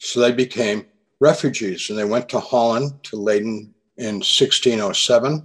So 0.06 0.20
they 0.20 0.32
became 0.32 0.86
refugees 1.20 1.90
and 1.90 1.98
they 1.98 2.06
went 2.06 2.30
to 2.30 2.40
Holland, 2.40 2.92
to 3.06 3.16
Leiden 3.16 3.74
in 3.98 4.16
1607 4.16 5.44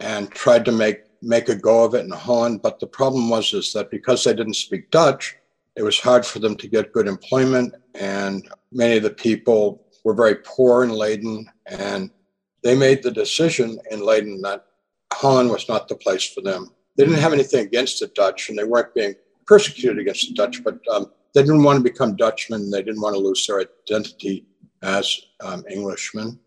and 0.00 0.30
tried 0.32 0.64
to 0.64 0.72
make, 0.72 1.02
make 1.22 1.48
a 1.48 1.54
go 1.54 1.84
of 1.84 1.94
it 1.94 2.04
in 2.04 2.10
Holland. 2.10 2.60
But 2.60 2.80
the 2.80 2.88
problem 2.88 3.30
was 3.30 3.52
is 3.54 3.72
that 3.72 3.90
because 3.90 4.24
they 4.24 4.34
didn't 4.34 4.54
speak 4.54 4.90
Dutch, 4.90 5.36
it 5.76 5.84
was 5.84 6.00
hard 6.00 6.26
for 6.26 6.40
them 6.40 6.56
to 6.56 6.66
get 6.66 6.92
good 6.92 7.06
employment. 7.06 7.74
And 7.94 8.48
many 8.72 8.96
of 8.96 9.04
the 9.04 9.10
people 9.10 9.86
were 10.02 10.14
very 10.14 10.36
poor 10.36 10.82
in 10.82 10.90
Leiden. 10.90 11.48
And 11.66 12.10
they 12.64 12.74
made 12.74 13.04
the 13.04 13.12
decision 13.12 13.78
in 13.92 14.00
Leiden 14.00 14.42
that 14.42 14.66
Holland 15.12 15.50
was 15.50 15.68
not 15.68 15.86
the 15.86 15.94
place 15.94 16.24
for 16.24 16.40
them. 16.40 16.72
They 16.96 17.04
didn't 17.04 17.20
have 17.20 17.32
anything 17.32 17.64
against 17.64 18.00
the 18.00 18.08
Dutch 18.08 18.48
and 18.48 18.58
they 18.58 18.64
weren't 18.64 18.92
being 18.92 19.14
persecuted 19.46 20.00
against 20.00 20.28
the 20.28 20.34
Dutch, 20.34 20.64
but 20.64 20.80
um, 20.88 21.12
they 21.34 21.42
didn't 21.42 21.62
want 21.62 21.78
to 21.78 21.82
become 21.82 22.16
Dutchmen. 22.16 22.70
They 22.70 22.82
didn't 22.82 23.00
want 23.00 23.14
to 23.14 23.20
lose 23.20 23.46
their 23.46 23.60
identity 23.60 24.46
as 24.82 25.20
um, 25.40 25.64
Englishmen. 25.68 26.38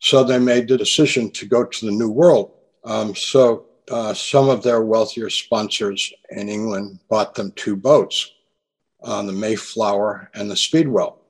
So 0.00 0.22
they 0.22 0.38
made 0.38 0.68
the 0.68 0.76
decision 0.76 1.30
to 1.32 1.46
go 1.46 1.64
to 1.64 1.86
the 1.86 1.92
New 1.92 2.10
World. 2.10 2.52
Um, 2.84 3.14
so 3.14 3.66
uh, 3.90 4.14
some 4.14 4.48
of 4.48 4.62
their 4.62 4.82
wealthier 4.82 5.30
sponsors 5.30 6.12
in 6.30 6.48
England 6.48 7.00
bought 7.08 7.34
them 7.34 7.52
two 7.52 7.76
boats, 7.76 8.32
uh, 9.02 9.22
the 9.22 9.32
Mayflower 9.32 10.30
and 10.34 10.50
the 10.50 10.56
Speedwell. 10.56 11.22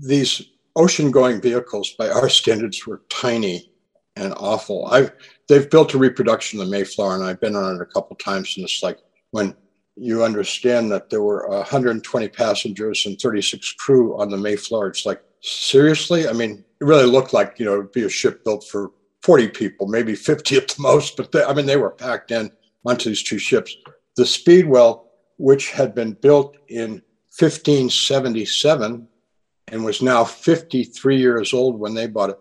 These 0.00 0.42
ocean 0.76 1.10
going 1.10 1.40
vehicles, 1.40 1.90
by 1.98 2.08
our 2.08 2.28
standards, 2.28 2.86
were 2.86 3.02
tiny 3.08 3.70
and 4.16 4.34
awful. 4.36 4.86
I've, 4.86 5.12
they've 5.48 5.70
built 5.70 5.94
a 5.94 5.98
reproduction 5.98 6.60
of 6.60 6.66
the 6.66 6.72
Mayflower, 6.72 7.14
and 7.14 7.24
I've 7.24 7.40
been 7.40 7.56
on 7.56 7.76
it 7.76 7.82
a 7.82 7.86
couple 7.86 8.16
times, 8.16 8.56
and 8.56 8.64
it's 8.64 8.82
like 8.82 8.98
when 9.30 9.54
you 10.00 10.24
understand 10.24 10.90
that 10.92 11.10
there 11.10 11.22
were 11.22 11.48
120 11.48 12.28
passengers 12.28 13.06
and 13.06 13.20
36 13.20 13.72
crew 13.72 14.18
on 14.18 14.30
the 14.30 14.36
Mayflower. 14.36 14.88
It's 14.88 15.06
like, 15.06 15.22
seriously? 15.40 16.28
I 16.28 16.32
mean, 16.32 16.64
it 16.80 16.84
really 16.84 17.06
looked 17.06 17.32
like, 17.32 17.58
you 17.58 17.64
know, 17.64 17.74
it'd 17.74 17.92
be 17.92 18.04
a 18.04 18.08
ship 18.08 18.44
built 18.44 18.64
for 18.68 18.92
40 19.22 19.48
people, 19.48 19.88
maybe 19.88 20.14
50 20.14 20.56
at 20.56 20.68
the 20.68 20.74
most, 20.82 21.16
but 21.16 21.32
they, 21.32 21.42
I 21.42 21.52
mean, 21.52 21.66
they 21.66 21.76
were 21.76 21.90
packed 21.90 22.30
in 22.30 22.50
onto 22.84 23.10
these 23.10 23.22
two 23.22 23.38
ships. 23.38 23.76
The 24.16 24.26
Speedwell, 24.26 25.10
which 25.36 25.70
had 25.70 25.94
been 25.94 26.12
built 26.12 26.56
in 26.68 27.02
1577 27.38 29.06
and 29.70 29.84
was 29.84 30.02
now 30.02 30.24
53 30.24 31.16
years 31.16 31.52
old 31.52 31.78
when 31.78 31.94
they 31.94 32.06
bought 32.06 32.30
it, 32.30 32.38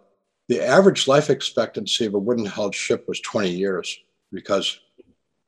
the 0.48 0.66
average 0.66 1.08
life 1.08 1.30
expectancy 1.30 2.06
of 2.06 2.14
a 2.14 2.20
wooden 2.20 2.46
hulled 2.46 2.74
ship 2.74 3.06
was 3.08 3.20
20 3.20 3.50
years 3.50 4.00
because 4.32 4.80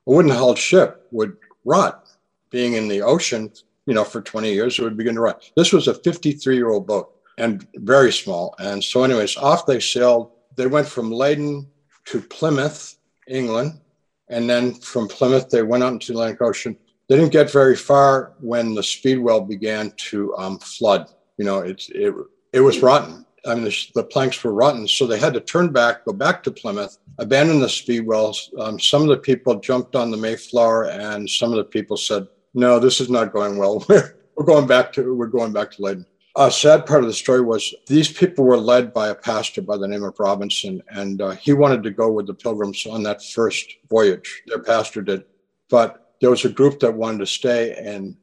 a 0.06 0.10
wooden 0.10 0.30
hulled 0.30 0.58
ship 0.58 1.06
would 1.10 1.36
rot. 1.64 2.06
Being 2.50 2.74
in 2.74 2.88
the 2.88 3.02
ocean, 3.02 3.52
you 3.86 3.94
know, 3.94 4.04
for 4.04 4.20
20 4.20 4.52
years, 4.52 4.78
it 4.78 4.82
would 4.82 4.96
begin 4.96 5.14
to 5.14 5.20
rot. 5.20 5.50
This 5.56 5.72
was 5.72 5.88
a 5.88 5.94
53 5.94 6.56
year 6.56 6.70
old 6.70 6.86
boat 6.86 7.14
and 7.38 7.66
very 7.76 8.12
small. 8.12 8.54
And 8.58 8.82
so, 8.82 9.02
anyways, 9.02 9.36
off 9.36 9.66
they 9.66 9.80
sailed. 9.80 10.32
They 10.56 10.66
went 10.66 10.86
from 10.86 11.10
Leyden 11.10 11.66
to 12.06 12.20
Plymouth, 12.20 12.96
England. 13.26 13.80
And 14.28 14.48
then 14.48 14.74
from 14.74 15.08
Plymouth, 15.08 15.48
they 15.50 15.62
went 15.62 15.82
out 15.82 15.92
into 15.92 16.08
the 16.08 16.18
Atlantic 16.18 16.42
Ocean. 16.42 16.76
They 17.08 17.16
didn't 17.16 17.32
get 17.32 17.50
very 17.50 17.74
far 17.74 18.34
when 18.40 18.74
the 18.74 18.82
Speedwell 18.82 19.40
began 19.40 19.92
to 20.10 20.36
um, 20.36 20.58
flood. 20.58 21.08
You 21.38 21.44
know, 21.44 21.58
it, 21.60 21.88
it, 21.88 22.14
it 22.52 22.60
was 22.60 22.80
rotten. 22.80 23.26
I 23.46 23.54
mean, 23.54 23.64
the, 23.64 23.86
the, 23.94 24.04
planks 24.04 24.42
were 24.42 24.52
rotten. 24.52 24.86
So 24.86 25.06
they 25.06 25.18
had 25.18 25.34
to 25.34 25.40
turn 25.40 25.72
back, 25.72 26.04
go 26.04 26.12
back 26.12 26.42
to 26.42 26.50
Plymouth, 26.50 26.98
abandon 27.18 27.60
the 27.60 27.66
Speedwells. 27.66 28.50
Um, 28.58 28.78
some 28.78 29.02
of 29.02 29.08
the 29.08 29.16
people 29.16 29.60
jumped 29.60 29.96
on 29.96 30.10
the 30.10 30.16
Mayflower, 30.16 30.84
and 30.84 31.28
some 31.28 31.50
of 31.50 31.56
the 31.56 31.64
people 31.64 31.96
said, 31.96 32.26
"No, 32.54 32.78
this 32.78 33.00
is 33.00 33.08
not 33.08 33.32
going 33.32 33.56
well. 33.56 33.84
we're 33.88 34.44
going 34.44 34.66
back 34.66 34.92
to 34.94 35.14
we're 35.14 35.26
going 35.26 35.52
back 35.52 35.70
to 35.72 35.82
Leyden." 35.82 36.06
A 36.36 36.50
sad 36.50 36.86
part 36.86 37.02
of 37.02 37.08
the 37.08 37.14
story 37.14 37.40
was 37.40 37.74
these 37.86 38.12
people 38.12 38.44
were 38.44 38.56
led 38.56 38.92
by 38.92 39.08
a 39.08 39.14
pastor 39.14 39.62
by 39.62 39.76
the 39.76 39.88
name 39.88 40.04
of 40.04 40.18
Robinson, 40.18 40.82
and 40.90 41.20
uh, 41.20 41.30
he 41.30 41.52
wanted 41.52 41.82
to 41.82 41.90
go 41.90 42.10
with 42.10 42.26
the 42.26 42.34
pilgrims 42.34 42.86
on 42.86 43.02
that 43.02 43.24
first 43.24 43.76
voyage. 43.88 44.42
Their 44.46 44.62
pastor 44.62 45.02
did, 45.02 45.24
but 45.68 46.14
there 46.20 46.30
was 46.30 46.44
a 46.44 46.50
group 46.50 46.78
that 46.80 46.94
wanted 46.94 47.18
to 47.18 47.26
stay, 47.26 47.74
and 47.74 48.16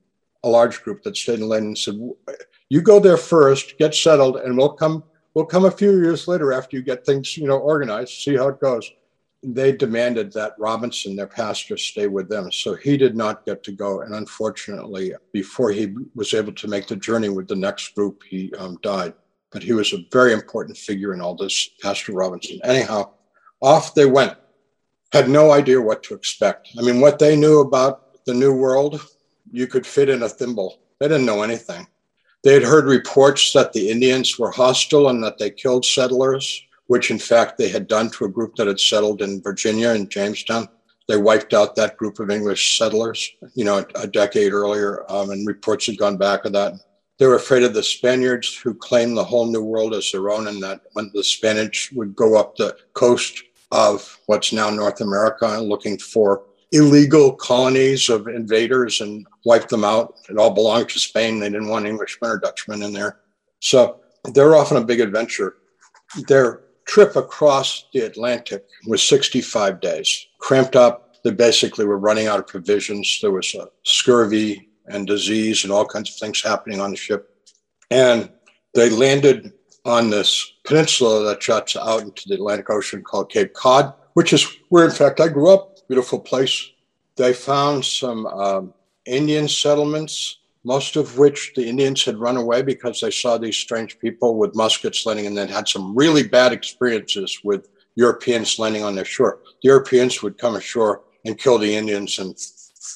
a 0.44 0.50
large 0.50 0.82
group 0.84 1.04
that 1.04 1.18
stayed 1.18 1.40
in 1.40 1.50
Leyden 1.50 1.70
and 1.70 1.78
said, 1.78 2.00
"You 2.70 2.82
go 2.82 3.00
there 3.00 3.18
first, 3.18 3.78
get 3.78 3.96
settled, 3.96 4.38
and 4.38 4.58
we'll 4.58 4.74
come. 4.74 5.04
We'll 5.34 5.46
come 5.46 5.66
a 5.66 5.72
few 5.72 5.92
years 6.00 6.28
later 6.28 6.52
after 6.52 6.76
you 6.78 6.84
get 6.84 7.06
things, 7.06 7.38
you 7.38 7.48
know, 7.48 7.60
organized. 7.60 8.14
See 8.22 8.36
how 8.36 8.48
it 8.50 8.60
goes." 8.60 8.92
they 9.44 9.72
demanded 9.72 10.34
that 10.34 10.56
Robinson, 10.58 11.16
their 11.16 11.28
pastor, 11.28 11.78
stay 11.78 12.08
with 12.08 12.28
them. 12.28 12.52
So 12.52 12.76
he 12.76 12.98
did 12.98 13.16
not 13.16 13.46
get 13.46 13.64
to 13.64 13.72
go. 13.72 14.02
And 14.02 14.16
unfortunately, 14.16 15.14
before 15.32 15.72
he 15.72 15.96
was 16.16 16.34
able 16.34 16.54
to 16.54 16.68
make 16.68 16.88
the 16.88 16.96
journey 16.96 17.30
with 17.30 17.48
the 17.48 17.56
next 17.56 17.94
group, 17.96 18.24
he 18.28 18.52
um, 18.58 18.80
died. 18.82 19.14
But 19.52 19.64
he 19.64 19.74
was 19.74 19.94
a 19.94 20.06
very 20.12 20.34
important 20.34 20.78
figure 20.78 21.14
in 21.14 21.22
all 21.22 21.36
this, 21.36 21.70
Pastor 21.82 22.14
Robinson. 22.14 22.60
Anyhow, 22.64 23.12
off 23.62 23.94
they 23.94 24.06
went. 24.06 24.36
Had 25.14 25.30
no 25.30 25.52
idea 25.52 25.80
what 25.80 26.04
to 26.04 26.14
expect. 26.14 26.70
I 26.78 26.82
mean, 26.82 27.00
what 27.00 27.18
they 27.18 27.38
knew 27.38 27.62
about 27.62 28.26
the 28.26 28.34
New 28.34 28.54
World, 28.54 29.02
you 29.52 29.68
could 29.68 29.88
fit 29.88 30.10
in 30.10 30.24
a 30.24 30.30
thimble. 30.30 30.82
They 31.00 31.08
didn't 31.08 31.26
know 31.26 31.44
anything. 31.44 31.88
They 32.48 32.54
had 32.54 32.64
heard 32.64 32.86
reports 32.86 33.52
that 33.52 33.74
the 33.74 33.90
Indians 33.90 34.40
were 34.40 34.52
hostile 34.52 35.10
and 35.10 35.22
that 35.22 35.38
they 35.38 35.52
killed 35.52 35.84
settlers 35.84 36.64
which 36.88 37.12
in 37.12 37.20
fact 37.20 37.58
they 37.58 37.70
had 37.70 37.88
done 37.88 38.10
to 38.12 38.26
a 38.26 38.30
group 38.30 38.56
that 38.56 38.68
had 38.68 38.80
settled 38.80 39.22
in 39.22 39.42
Virginia 39.42 39.90
in 39.90 40.10
Jamestown. 40.10 40.68
They 41.08 41.18
wiped 41.18 41.54
out 41.54 41.76
that 41.76 41.98
group 41.98 42.20
of 42.20 42.30
English 42.30 42.78
settlers, 42.78 43.30
you 43.54 43.64
know, 43.64 43.80
a, 43.80 43.86
a 44.02 44.08
decade 44.08 44.52
earlier, 44.52 45.10
um, 45.10 45.30
and 45.30 45.48
reports 45.48 45.86
had 45.86 45.98
gone 45.98 46.18
back 46.18 46.44
of 46.46 46.54
that. 46.54 46.74
They 47.18 47.28
were 47.28 47.36
afraid 47.36 47.64
of 47.64 47.74
the 47.74 47.84
Spaniards 47.84 48.56
who 48.56 48.74
claimed 48.74 49.18
the 49.18 49.24
whole 49.24 49.48
New 49.48 49.64
World 49.64 49.94
as 49.94 50.12
their 50.12 50.30
own, 50.30 50.48
and 50.48 50.62
that 50.64 50.82
when 50.94 51.12
the 51.14 51.24
Spanish 51.24 51.92
would 51.94 52.16
go 52.16 52.38
up 52.38 52.56
the 52.56 52.78
coast 52.94 53.44
of 53.72 54.20
what's 54.28 54.54
now 54.54 54.70
North 54.70 55.02
America 55.02 55.48
looking 55.60 55.98
for 55.98 56.44
illegal 56.72 57.34
colonies 57.34 58.10
of 58.10 58.28
invaders 58.28 59.02
and 59.02 59.26
wiped 59.46 59.70
them 59.70 59.84
out. 59.84 60.16
It 60.30 60.38
all 60.38 60.54
belonged 60.54 60.90
to 60.90 61.00
Spain. 61.00 61.40
They 61.40 61.50
didn't 61.50 61.70
want 61.70 61.86
Englishmen 61.86 62.32
or 62.32 62.40
Dutchmen 62.40 62.84
in 62.84 62.94
there. 62.94 63.20
So 63.60 64.02
they're 64.34 64.56
off 64.56 64.72
on 64.72 64.82
a 64.82 64.86
big 64.86 65.00
adventure. 65.00 65.56
They're 66.28 66.62
trip 66.88 67.16
across 67.16 67.86
the 67.94 68.00
Atlantic 68.00 68.66
was 68.88 69.04
65 69.04 69.80
days, 69.80 70.28
cramped 70.40 70.76
up. 70.76 71.16
They 71.24 71.32
basically 71.32 71.86
were 71.86 72.00
running 72.00 72.28
out 72.28 72.40
of 72.40 72.48
provisions. 72.48 73.20
There 73.22 73.32
was 73.32 73.56
scurvy 73.84 74.70
and 74.88 75.06
disease 75.06 75.64
and 75.64 75.74
all 75.74 75.86
kinds 75.86 76.10
of 76.10 76.16
things 76.16 76.42
happening 76.42 76.80
on 76.80 76.92
the 76.92 76.98
ship. 76.98 77.30
And 77.92 78.32
they 78.74 78.90
landed 78.90 79.52
on 79.86 80.10
this 80.10 80.54
peninsula 80.66 81.24
that 81.26 81.42
juts 81.42 81.76
out 81.76 82.02
into 82.02 82.24
the 82.28 82.36
Atlantic 82.36 82.70
Ocean 82.70 83.04
called 83.04 83.30
Cape 83.30 83.54
Cod, 83.54 83.94
which 84.14 84.34
is 84.34 84.48
where, 84.70 84.86
in 84.86 84.92
fact, 84.92 85.20
I 85.20 85.28
grew 85.28 85.54
up. 85.54 85.77
Beautiful 85.88 86.20
place. 86.20 86.72
They 87.16 87.34
found 87.34 87.84
some 87.84 88.26
um, 88.28 88.74
Indian 89.06 89.48
settlements 89.48 90.38
most 90.68 90.98
of 90.98 91.18
which 91.18 91.54
the 91.56 91.66
Indians 91.66 92.04
had 92.04 92.18
run 92.18 92.36
away 92.36 92.62
because 92.62 93.00
they 93.00 93.10
saw 93.10 93.38
these 93.38 93.56
strange 93.56 93.98
people 94.00 94.38
with 94.38 94.54
muskets 94.54 95.06
landing 95.06 95.26
and 95.26 95.38
then 95.38 95.48
had 95.48 95.66
some 95.66 95.96
really 95.96 96.28
bad 96.28 96.52
experiences 96.52 97.40
with 97.42 97.70
Europeans 97.96 98.60
landing 98.60 98.84
on 98.84 98.94
their 98.94 99.06
shore. 99.06 99.40
The 99.64 99.70
Europeans 99.70 100.22
would 100.22 100.38
come 100.38 100.58
ashore 100.58 101.04
and 101.24 101.38
kill 101.38 101.58
the 101.58 101.74
Indians 101.74 102.20
and 102.20 102.38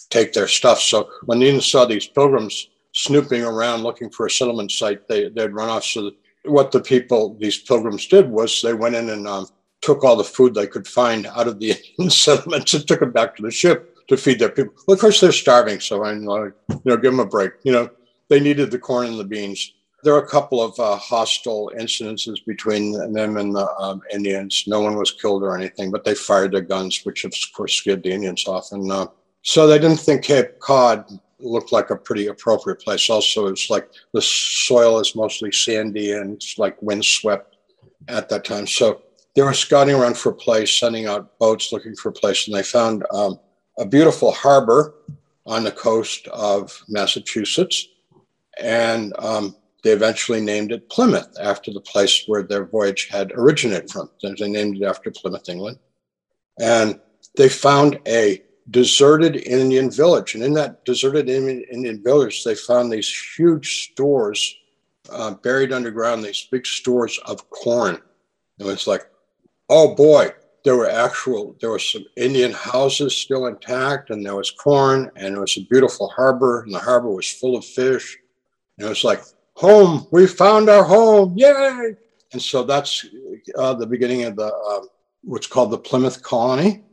take 0.09 0.33
their 0.33 0.49
stuff. 0.49 0.81
So 0.81 1.09
when 1.27 1.39
the 1.39 1.45
Indians 1.45 1.71
saw 1.71 1.85
these 1.85 2.07
pilgrims 2.07 2.67
snooping 2.91 3.45
around 3.45 3.83
looking 3.83 4.09
for 4.09 4.25
a 4.25 4.29
settlement 4.29 4.71
site, 4.71 5.07
they, 5.07 5.29
they'd 5.29 5.53
run 5.53 5.69
off. 5.69 5.85
So 5.85 6.11
what 6.43 6.73
the 6.73 6.81
people, 6.81 7.37
these 7.39 7.59
pilgrims 7.59 8.05
did 8.07 8.29
was 8.29 8.61
they 8.61 8.73
went 8.73 8.95
in 8.95 9.11
and 9.11 9.25
um, 9.29 9.47
took 9.81 10.03
all 10.03 10.15
the 10.15 10.23
food 10.23 10.53
they 10.53 10.67
could 10.67 10.87
find 10.87 11.27
out 11.27 11.47
of 11.47 11.59
the 11.59 11.71
Indian 11.71 12.09
settlements 12.09 12.73
and 12.73 12.87
took 12.87 13.01
it 13.01 13.13
back 13.13 13.35
to 13.35 13.41
the 13.41 13.51
ship 13.51 13.97
to 14.07 14.17
feed 14.17 14.39
their 14.39 14.49
people. 14.49 14.73
Well, 14.87 14.95
of 14.95 15.01
course, 15.01 15.19
they're 15.19 15.31
starving, 15.31 15.79
so 15.79 16.03
I 16.03 16.13
know, 16.13 16.51
you 16.69 16.81
know, 16.85 16.97
give 16.97 17.11
them 17.11 17.19
a 17.19 17.25
break. 17.25 17.53
You 17.63 17.71
know, 17.71 17.89
they 18.29 18.39
needed 18.39 18.71
the 18.71 18.79
corn 18.79 19.07
and 19.07 19.19
the 19.19 19.23
beans. 19.23 19.73
There 20.03 20.13
are 20.15 20.23
a 20.23 20.27
couple 20.27 20.61
of 20.61 20.79
uh, 20.79 20.95
hostile 20.95 21.71
incidences 21.77 22.43
between 22.45 22.91
them 23.13 23.37
and 23.37 23.55
the 23.55 23.69
um, 23.77 24.01
Indians. 24.11 24.63
No 24.67 24.81
one 24.81 24.95
was 24.95 25.11
killed 25.11 25.43
or 25.43 25.55
anything, 25.55 25.91
but 25.91 26.03
they 26.03 26.15
fired 26.15 26.51
their 26.51 26.61
guns, 26.61 27.01
which 27.03 27.23
of 27.23 27.33
course 27.53 27.73
scared 27.73 28.03
the 28.03 28.11
Indians 28.11 28.47
off. 28.47 28.71
And 28.71 28.91
uh, 28.91 29.07
so 29.43 29.67
they 29.67 29.77
didn't 29.77 29.99
think 29.99 30.23
Cape 30.23 30.59
Cod 30.59 31.05
looked 31.39 31.71
like 31.71 31.89
a 31.89 31.95
pretty 31.95 32.27
appropriate 32.27 32.81
place. 32.81 33.09
Also, 33.09 33.47
it's 33.47 33.69
like 33.69 33.89
the 34.13 34.21
soil 34.21 34.99
is 34.99 35.15
mostly 35.15 35.51
sandy 35.51 36.13
and 36.13 36.35
it's 36.35 36.57
like 36.57 36.81
windswept 36.81 37.57
at 38.07 38.29
that 38.29 38.43
time. 38.43 38.67
So 38.67 39.01
they 39.35 39.41
were 39.41 39.53
scouting 39.53 39.95
around 39.95 40.17
for 40.17 40.29
a 40.29 40.35
place, 40.35 40.71
sending 40.71 41.05
out 41.07 41.37
boats 41.39 41.71
looking 41.71 41.95
for 41.95 42.09
a 42.09 42.13
place, 42.13 42.47
and 42.47 42.55
they 42.55 42.63
found 42.63 43.05
um, 43.13 43.39
a 43.79 43.85
beautiful 43.85 44.31
harbor 44.31 44.95
on 45.45 45.63
the 45.63 45.71
coast 45.71 46.27
of 46.27 46.77
Massachusetts. 46.87 47.87
And 48.59 49.13
um, 49.19 49.55
they 49.83 49.91
eventually 49.91 50.41
named 50.41 50.71
it 50.71 50.89
Plymouth 50.89 51.35
after 51.41 51.71
the 51.71 51.81
place 51.81 52.25
where 52.27 52.43
their 52.43 52.65
voyage 52.65 53.07
had 53.09 53.31
originated 53.31 53.89
from. 53.89 54.09
They 54.21 54.49
named 54.49 54.77
it 54.77 54.83
after 54.85 55.09
Plymouth, 55.09 55.49
England. 55.49 55.79
And 56.59 56.99
they 57.37 57.49
found 57.49 57.99
a 58.07 58.43
deserted 58.69 59.37
Indian 59.37 59.89
village. 59.89 60.35
And 60.35 60.43
in 60.43 60.53
that 60.53 60.85
deserted 60.85 61.29
Indian 61.29 62.03
village, 62.03 62.43
they 62.43 62.55
found 62.55 62.91
these 62.91 63.11
huge 63.35 63.91
stores 63.91 64.55
uh, 65.09 65.31
buried 65.35 65.73
underground, 65.73 66.23
these 66.23 66.47
big 66.51 66.67
stores 66.67 67.19
of 67.25 67.49
corn. 67.49 67.99
It 68.59 68.65
was 68.65 68.85
like, 68.85 69.07
oh 69.71 69.95
boy, 69.95 70.29
there 70.63 70.75
were 70.75 70.89
actual, 70.89 71.55
there 71.59 71.71
were 71.71 71.79
some 71.79 72.05
Indian 72.17 72.51
houses 72.51 73.15
still 73.15 73.47
intact, 73.47 74.11
and 74.11 74.23
there 74.23 74.35
was 74.35 74.51
corn, 74.51 75.09
and 75.15 75.35
it 75.35 75.39
was 75.39 75.57
a 75.57 75.65
beautiful 75.71 76.09
harbor, 76.09 76.61
and 76.61 76.73
the 76.73 76.79
harbor 76.79 77.09
was 77.09 77.31
full 77.31 77.55
of 77.55 77.65
fish. 77.65 78.19
And 78.77 78.85
it 78.85 78.89
was 78.89 79.03
like, 79.03 79.23
home, 79.55 80.05
we 80.11 80.27
found 80.27 80.69
our 80.69 80.83
home, 80.83 81.33
yay! 81.37 81.95
And 82.33 82.41
so 82.41 82.63
that's 82.63 83.05
uh, 83.57 83.73
the 83.73 83.87
beginning 83.87 84.23
of 84.23 84.35
the 84.35 84.53
uh, 84.53 84.81
what's 85.23 85.47
called 85.47 85.71
the 85.71 85.77
Plymouth 85.77 86.21
Colony. 86.21 86.83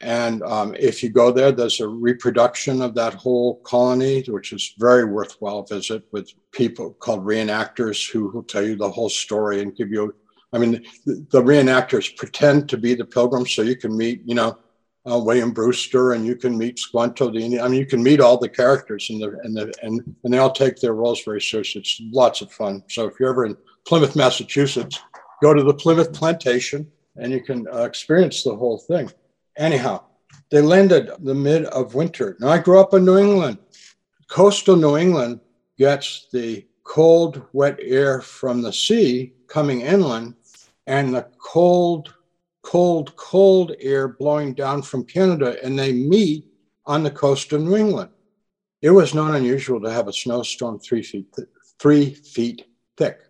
And 0.00 0.42
um, 0.42 0.74
if 0.78 1.02
you 1.02 1.10
go 1.10 1.30
there, 1.30 1.52
there's 1.52 1.80
a 1.80 1.86
reproduction 1.86 2.82
of 2.82 2.94
that 2.96 3.14
whole 3.14 3.56
colony, 3.60 4.22
which 4.26 4.52
is 4.52 4.74
very 4.78 5.04
worthwhile 5.04 5.62
visit 5.62 6.02
with 6.10 6.32
people 6.50 6.92
called 6.94 7.24
reenactors 7.24 8.10
who 8.10 8.28
will 8.30 8.42
tell 8.42 8.64
you 8.64 8.74
the 8.76 8.90
whole 8.90 9.08
story 9.08 9.62
and 9.62 9.76
give 9.76 9.90
you. 9.90 10.14
I 10.52 10.58
mean, 10.58 10.84
the, 11.06 11.26
the 11.30 11.42
reenactors 11.42 12.16
pretend 12.16 12.68
to 12.68 12.76
be 12.76 12.94
the 12.94 13.04
pilgrims, 13.04 13.52
so 13.52 13.62
you 13.62 13.76
can 13.76 13.96
meet, 13.96 14.22
you 14.24 14.34
know, 14.34 14.58
uh, 15.10 15.18
William 15.18 15.52
Brewster, 15.52 16.12
and 16.12 16.24
you 16.24 16.36
can 16.36 16.56
meet 16.56 16.78
Squanto 16.78 17.30
the. 17.30 17.60
I 17.60 17.68
mean, 17.68 17.80
you 17.80 17.86
can 17.86 18.02
meet 18.02 18.20
all 18.20 18.38
the 18.38 18.48
characters, 18.48 19.10
and 19.10 19.20
the 19.20 19.36
and 19.42 19.56
the 19.56 19.72
and 19.82 20.00
and 20.22 20.32
they 20.32 20.38
all 20.38 20.52
take 20.52 20.76
their 20.76 20.94
roles 20.94 21.24
very 21.24 21.40
seriously. 21.40 21.80
It's 21.80 22.00
lots 22.12 22.40
of 22.40 22.52
fun. 22.52 22.84
So 22.88 23.06
if 23.06 23.18
you're 23.18 23.30
ever 23.30 23.46
in 23.46 23.56
Plymouth, 23.84 24.14
Massachusetts, 24.14 25.00
go 25.42 25.54
to 25.54 25.64
the 25.64 25.74
Plymouth 25.74 26.12
Plantation, 26.12 26.90
and 27.16 27.32
you 27.32 27.42
can 27.42 27.66
uh, 27.72 27.82
experience 27.82 28.44
the 28.44 28.54
whole 28.54 28.78
thing. 28.78 29.10
Anyhow, 29.56 30.04
they 30.50 30.60
landed 30.60 31.10
the 31.18 31.34
mid 31.34 31.64
of 31.66 31.94
winter. 31.94 32.36
Now 32.38 32.48
I 32.48 32.58
grew 32.58 32.78
up 32.78 32.94
in 32.94 33.04
New 33.04 33.18
England. 33.18 33.58
Coastal 34.28 34.76
New 34.76 34.96
England 34.96 35.40
gets 35.78 36.28
the 36.32 36.64
cold, 36.84 37.42
wet 37.52 37.78
air 37.82 38.20
from 38.20 38.62
the 38.62 38.72
sea 38.72 39.32
coming 39.48 39.82
inland, 39.82 40.34
and 40.86 41.14
the 41.14 41.28
cold 41.38 42.14
cold, 42.62 43.14
cold 43.16 43.74
air 43.80 44.08
blowing 44.08 44.54
down 44.54 44.82
from 44.82 45.04
Canada, 45.04 45.56
and 45.62 45.78
they 45.78 45.92
meet 45.92 46.46
on 46.86 47.02
the 47.02 47.10
coast 47.10 47.52
of 47.52 47.60
New 47.60 47.76
England. 47.76 48.10
It 48.80 48.90
was 48.90 49.14
not 49.14 49.34
unusual 49.34 49.80
to 49.80 49.90
have 49.90 50.08
a 50.08 50.12
snowstorm 50.12 50.78
three 50.78 51.02
feet 51.02 51.32
th- 51.34 51.48
three 51.78 52.14
feet 52.14 52.64
thick. 52.96 53.20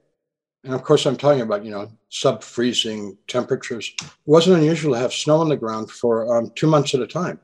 And 0.64 0.74
of 0.74 0.82
course, 0.84 1.04
I'm 1.06 1.16
talking 1.16 1.42
about 1.42 1.64
you 1.64 1.70
know 1.70 1.90
sub 2.08 2.42
freezing 2.42 3.18
temperatures. 3.26 3.92
It 4.00 4.10
wasn't 4.24 4.58
unusual 4.58 4.94
to 4.94 5.00
have 5.00 5.12
snow 5.12 5.38
on 5.38 5.48
the 5.48 5.56
ground 5.56 5.90
for 5.90 6.36
um, 6.36 6.52
two 6.54 6.68
months 6.68 6.94
at 6.94 7.00
a 7.00 7.06
time. 7.06 7.40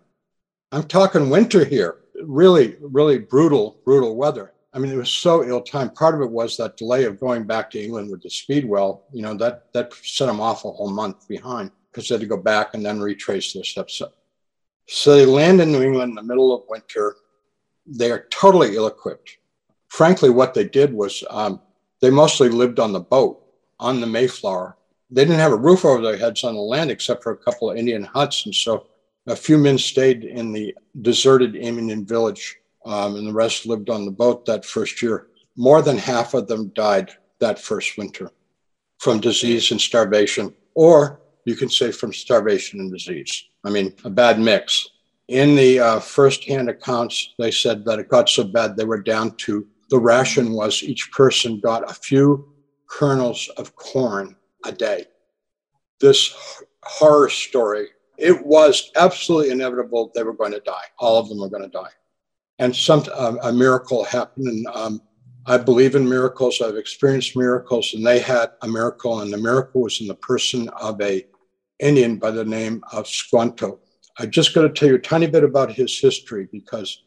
I'm 0.73 0.85
talking 0.85 1.31
winter 1.31 1.65
here. 1.65 1.97
Really, 2.23 2.77
really 2.81 3.19
brutal, 3.19 3.81
brutal 3.85 4.17
weather. 4.17 4.53
I 4.75 4.79
mean, 4.79 4.93
it 4.93 4.97
was 4.97 5.11
so 5.11 5.45
ill 5.45 5.63
timed. 5.63 5.95
Part 5.95 6.15
of 6.15 6.21
it 6.21 6.31
was 6.31 6.57
that 6.57 6.77
delay 6.77 7.05
of 7.05 7.19
going 7.19 7.45
back 7.45 7.71
to 7.71 7.83
England 7.83 8.11
with 8.11 8.23
the 8.23 8.31
Speedwell. 8.31 9.05
You 9.13 9.23
know 9.23 9.35
that 9.35 9.73
that 9.73 9.93
set 10.03 10.27
them 10.27 10.41
off 10.41 10.65
a 10.65 10.71
whole 10.71 10.91
month 10.91 11.27
behind 11.27 11.71
because 11.91 12.09
they 12.09 12.15
had 12.15 12.21
to 12.21 12.27
go 12.27 12.37
back 12.37 12.75
and 12.75 12.85
then 12.85 13.01
retrace 13.01 13.53
their 13.53 13.65
steps. 13.65 14.03
So 14.89 15.17
they 15.17 15.27
land 15.27 15.61
in 15.61 15.73
New 15.73 15.83
England 15.83 16.11
in 16.11 16.15
the 16.15 16.23
middle 16.23 16.55
of 16.55 16.65
winter. 16.69 17.17
They 17.87 18.11
are 18.11 18.27
totally 18.31 18.77
ill 18.77 18.87
equipped. 18.87 19.39
Frankly, 19.89 20.31
what 20.31 20.53
they 20.53 20.65
did 20.65 20.93
was 20.93 21.25
um, 21.31 21.61
they 22.01 22.11
mostly 22.11 22.49
lived 22.49 22.79
on 22.79 22.93
the 22.93 23.01
boat 23.01 23.43
on 23.81 24.01
the 24.01 24.07
Mayflower. 24.07 24.77
They 25.11 25.25
didn't 25.25 25.41
have 25.41 25.53
a 25.53 25.57
roof 25.57 25.85
over 25.85 26.03
their 26.03 26.19
heads 26.19 26.45
on 26.45 26.55
the 26.55 26.61
land 26.61 26.91
except 26.91 27.23
for 27.23 27.33
a 27.33 27.37
couple 27.37 27.71
of 27.71 27.77
Indian 27.77 28.05
huts. 28.05 28.45
And 28.45 28.55
so 28.55 28.87
a 29.27 29.37
few 29.37 29.57
men 29.57 29.79
stayed 29.79 30.25
in 30.25 30.53
the 30.53 30.75
deserted 31.01 31.57
Indian 31.57 32.05
village, 32.05 32.57
um, 32.89 33.17
and 33.17 33.29
the 33.29 33.33
rest 33.33 33.67
lived 33.67 33.91
on 33.91 34.05
the 34.05 34.11
boat 34.11 34.45
that 34.47 34.65
first 34.65 35.01
year. 35.03 35.29
More 35.57 35.83
than 35.83 35.99
half 35.99 36.35
of 36.35 36.49
them 36.49 36.73
died 36.75 37.11
that 37.39 37.59
first 37.59 37.97
winter 37.97 38.31
from 38.99 39.21
disease 39.21 39.71
and 39.71 39.81
starvation 39.81 40.53
or 40.75 41.21
you 41.45 41.57
can 41.57 41.69
say 41.69 41.91
from 41.91 42.13
starvation 42.13 42.79
and 42.79 42.93
disease. 42.93 43.47
I 43.65 43.71
mean, 43.71 43.95
a 44.05 44.11
bad 44.11 44.39
mix. 44.39 44.91
In 45.27 45.57
the 45.57 45.81
uh, 45.81 45.99
first-hand 45.99 46.69
accounts, 46.69 47.35
they 47.39 47.51
said 47.51 47.85
that 47.85 47.99
it 47.99 48.09
got 48.09 48.29
so 48.29 48.45
bad 48.45 48.77
they 48.77 48.85
were 48.85 49.03
down 49.03 49.35
to 49.39 49.67
the 49.91 49.99
ration 49.99 50.53
was 50.53 50.83
each 50.83 51.11
person 51.11 51.59
got 51.59 51.91
a 51.91 51.95
few 51.95 52.53
kernels 52.87 53.49
of 53.57 53.75
corn 53.75 54.37
a 54.65 54.73
day. 54.73 55.07
This 56.01 56.33
horror 56.83 57.29
story, 57.29 57.89
it 58.19 58.47
was 58.47 58.93
absolutely 58.97 59.51
inevitable 59.51 60.13
they 60.15 60.23
were 60.23 60.35
going 60.35 60.53
to 60.53 60.61
die. 60.61 60.89
All 60.99 61.19
of 61.19 61.29
them 61.29 61.41
were 61.41 61.49
going 61.49 61.65
to 61.65 61.69
die. 61.69 61.91
And 62.59 62.75
some 62.75 63.05
uh, 63.15 63.37
a 63.43 63.53
miracle 63.53 64.05
happened. 64.05 64.49
And 64.49 64.67
um, 64.69 65.03
I 65.47 65.57
believe 65.57 65.95
in 65.95 66.09
miracles. 66.09 66.61
I've 66.61 66.77
experienced 66.77 67.37
miracles, 67.37 67.95
and 67.95 68.07
they 68.07 68.19
had 68.19 68.51
a 68.63 68.69
miracle, 68.69 69.21
and 69.21 69.33
the 69.33 69.39
miracle 69.39 69.83
was 69.83 70.01
in 70.01 70.07
the 70.07 70.15
person 70.15 70.69
of 70.71 71.01
a 71.01 71.25
Indian 71.79 72.17
by 72.17 72.31
the 72.31 72.45
name 72.45 72.83
of 72.93 73.07
Squanto. 73.07 73.79
I'm 74.19 74.31
just 74.31 74.53
going 74.53 74.67
to 74.67 74.75
tell 74.75 74.89
you 74.89 74.97
a 74.97 74.99
tiny 74.99 75.27
bit 75.27 75.45
about 75.45 75.73
his 75.73 75.99
history 75.99 76.49
because 76.51 77.05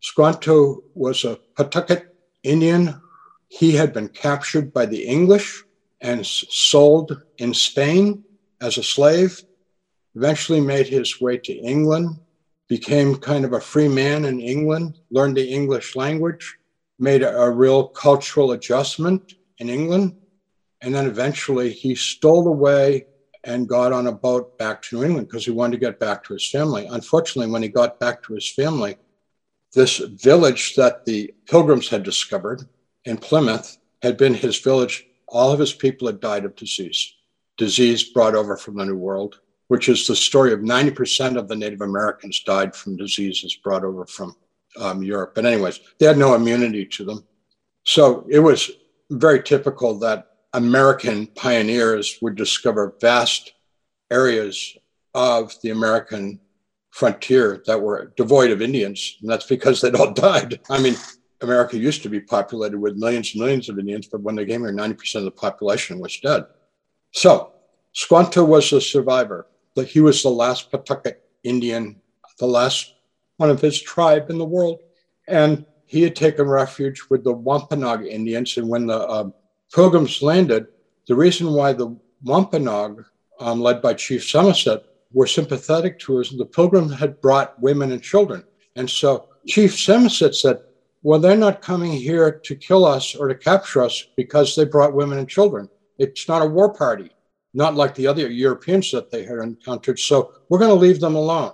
Squanto 0.00 0.82
was 0.94 1.24
a 1.24 1.38
Patuxet 1.56 2.06
Indian. 2.42 3.00
He 3.48 3.72
had 3.72 3.92
been 3.92 4.08
captured 4.08 4.72
by 4.72 4.86
the 4.86 5.04
English 5.04 5.62
and 6.00 6.26
sold 6.26 7.22
in 7.38 7.54
Spain 7.54 8.24
as 8.60 8.78
a 8.78 8.82
slave, 8.82 9.42
eventually 10.14 10.60
made 10.60 10.88
his 10.88 11.20
way 11.20 11.38
to 11.38 11.52
England, 11.52 12.18
became 12.68 13.16
kind 13.16 13.44
of 13.44 13.52
a 13.52 13.60
free 13.60 13.88
man 13.88 14.24
in 14.24 14.40
England, 14.40 14.98
learned 15.10 15.36
the 15.36 15.48
English 15.48 15.96
language, 15.96 16.56
made 16.98 17.22
a, 17.22 17.36
a 17.38 17.50
real 17.50 17.88
cultural 17.88 18.52
adjustment 18.52 19.34
in 19.58 19.68
England, 19.68 20.16
and 20.80 20.94
then 20.94 21.06
eventually 21.06 21.70
he 21.70 21.94
stole 21.94 22.46
away 22.48 23.06
and 23.44 23.68
got 23.68 23.92
on 23.92 24.06
a 24.06 24.12
boat 24.12 24.56
back 24.58 24.80
to 24.82 24.96
New 24.96 25.04
England 25.04 25.28
because 25.28 25.44
he 25.44 25.50
wanted 25.50 25.72
to 25.72 25.86
get 25.86 26.00
back 26.00 26.24
to 26.24 26.32
his 26.32 26.48
family. 26.48 26.86
Unfortunately, 26.90 27.50
when 27.50 27.62
he 27.62 27.68
got 27.68 28.00
back 28.00 28.22
to 28.22 28.34
his 28.34 28.50
family, 28.50 28.96
this 29.74 29.98
village 29.98 30.74
that 30.76 31.04
the 31.04 31.34
pilgrims 31.46 31.88
had 31.88 32.02
discovered 32.02 32.62
in 33.04 33.18
Plymouth 33.18 33.76
had 34.02 34.16
been 34.16 34.34
his 34.34 34.58
village. 34.60 35.04
All 35.28 35.52
of 35.52 35.58
his 35.58 35.72
people 35.72 36.06
had 36.06 36.20
died 36.20 36.44
of 36.44 36.56
disease, 36.56 37.14
disease 37.56 38.04
brought 38.04 38.34
over 38.34 38.56
from 38.56 38.76
the 38.76 38.84
New 38.84 38.96
World, 38.96 39.40
which 39.74 39.88
is 39.88 40.06
the 40.06 40.14
story 40.14 40.52
of 40.52 40.60
90% 40.60 41.36
of 41.36 41.48
the 41.48 41.56
Native 41.56 41.80
Americans 41.80 42.44
died 42.44 42.76
from 42.76 42.96
diseases 42.96 43.56
brought 43.56 43.82
over 43.82 44.06
from 44.06 44.36
um, 44.78 45.02
Europe. 45.02 45.32
But, 45.34 45.46
anyways, 45.46 45.80
they 45.98 46.06
had 46.06 46.16
no 46.16 46.36
immunity 46.36 46.86
to 46.86 47.04
them. 47.04 47.24
So 47.82 48.24
it 48.30 48.38
was 48.38 48.70
very 49.10 49.42
typical 49.42 49.98
that 49.98 50.28
American 50.52 51.26
pioneers 51.26 52.18
would 52.22 52.36
discover 52.36 52.94
vast 53.00 53.54
areas 54.12 54.78
of 55.12 55.52
the 55.64 55.70
American 55.70 56.38
frontier 56.92 57.60
that 57.66 57.82
were 57.82 58.12
devoid 58.16 58.52
of 58.52 58.62
Indians. 58.62 59.16
And 59.20 59.28
that's 59.28 59.46
because 59.46 59.80
they'd 59.80 59.96
all 59.96 60.12
died. 60.28 60.60
I 60.70 60.80
mean, 60.80 60.94
America 61.40 61.76
used 61.76 62.04
to 62.04 62.08
be 62.08 62.20
populated 62.20 62.78
with 62.78 62.94
millions 62.94 63.32
and 63.32 63.40
millions 63.40 63.68
of 63.68 63.80
Indians, 63.80 64.06
but 64.06 64.20
when 64.20 64.36
they 64.36 64.46
came 64.46 64.60
here, 64.60 64.72
90% 64.72 65.16
of 65.16 65.24
the 65.24 65.32
population 65.32 65.98
was 65.98 66.16
dead. 66.20 66.44
So 67.10 67.50
Squanto 67.94 68.44
was 68.44 68.72
a 68.72 68.80
survivor. 68.80 69.46
He 69.82 70.00
was 70.00 70.22
the 70.22 70.28
last 70.30 70.70
Patuxet 70.70 71.16
Indian, 71.42 72.00
the 72.38 72.46
last 72.46 72.94
one 73.36 73.50
of 73.50 73.60
his 73.60 73.80
tribe 73.80 74.30
in 74.30 74.38
the 74.38 74.44
world. 74.44 74.80
And 75.26 75.64
he 75.86 76.02
had 76.02 76.16
taken 76.16 76.46
refuge 76.46 77.02
with 77.10 77.24
the 77.24 77.32
Wampanoag 77.32 78.06
Indians. 78.06 78.56
And 78.56 78.68
when 78.68 78.86
the 78.86 78.98
uh, 78.98 79.30
pilgrims 79.74 80.22
landed, 80.22 80.66
the 81.06 81.14
reason 81.14 81.52
why 81.52 81.72
the 81.72 81.96
Wampanoag, 82.22 83.04
um, 83.40 83.60
led 83.60 83.82
by 83.82 83.94
Chief 83.94 84.22
Samoset, 84.22 84.84
were 85.12 85.26
sympathetic 85.26 85.98
to 86.00 86.20
us, 86.20 86.30
the 86.30 86.44
pilgrims 86.44 86.94
had 86.94 87.20
brought 87.20 87.60
women 87.60 87.92
and 87.92 88.02
children. 88.02 88.44
And 88.76 88.88
so 88.88 89.28
Chief 89.46 89.72
Samoset 89.72 90.34
said, 90.34 90.60
well, 91.02 91.20
they're 91.20 91.36
not 91.36 91.60
coming 91.60 91.92
here 91.92 92.40
to 92.44 92.56
kill 92.56 92.84
us 92.86 93.14
or 93.14 93.28
to 93.28 93.34
capture 93.34 93.82
us 93.82 94.06
because 94.16 94.56
they 94.56 94.64
brought 94.64 94.94
women 94.94 95.18
and 95.18 95.28
children. 95.28 95.68
It's 95.98 96.26
not 96.28 96.42
a 96.42 96.46
war 96.46 96.72
party, 96.72 97.10
not 97.54 97.76
like 97.76 97.94
the 97.94 98.06
other 98.06 98.30
Europeans 98.30 98.90
that 98.90 99.10
they 99.10 99.24
had 99.24 99.38
encountered. 99.38 99.98
So 99.98 100.32
we're 100.48 100.58
going 100.58 100.70
to 100.70 100.74
leave 100.74 101.00
them 101.00 101.14
alone. 101.14 101.52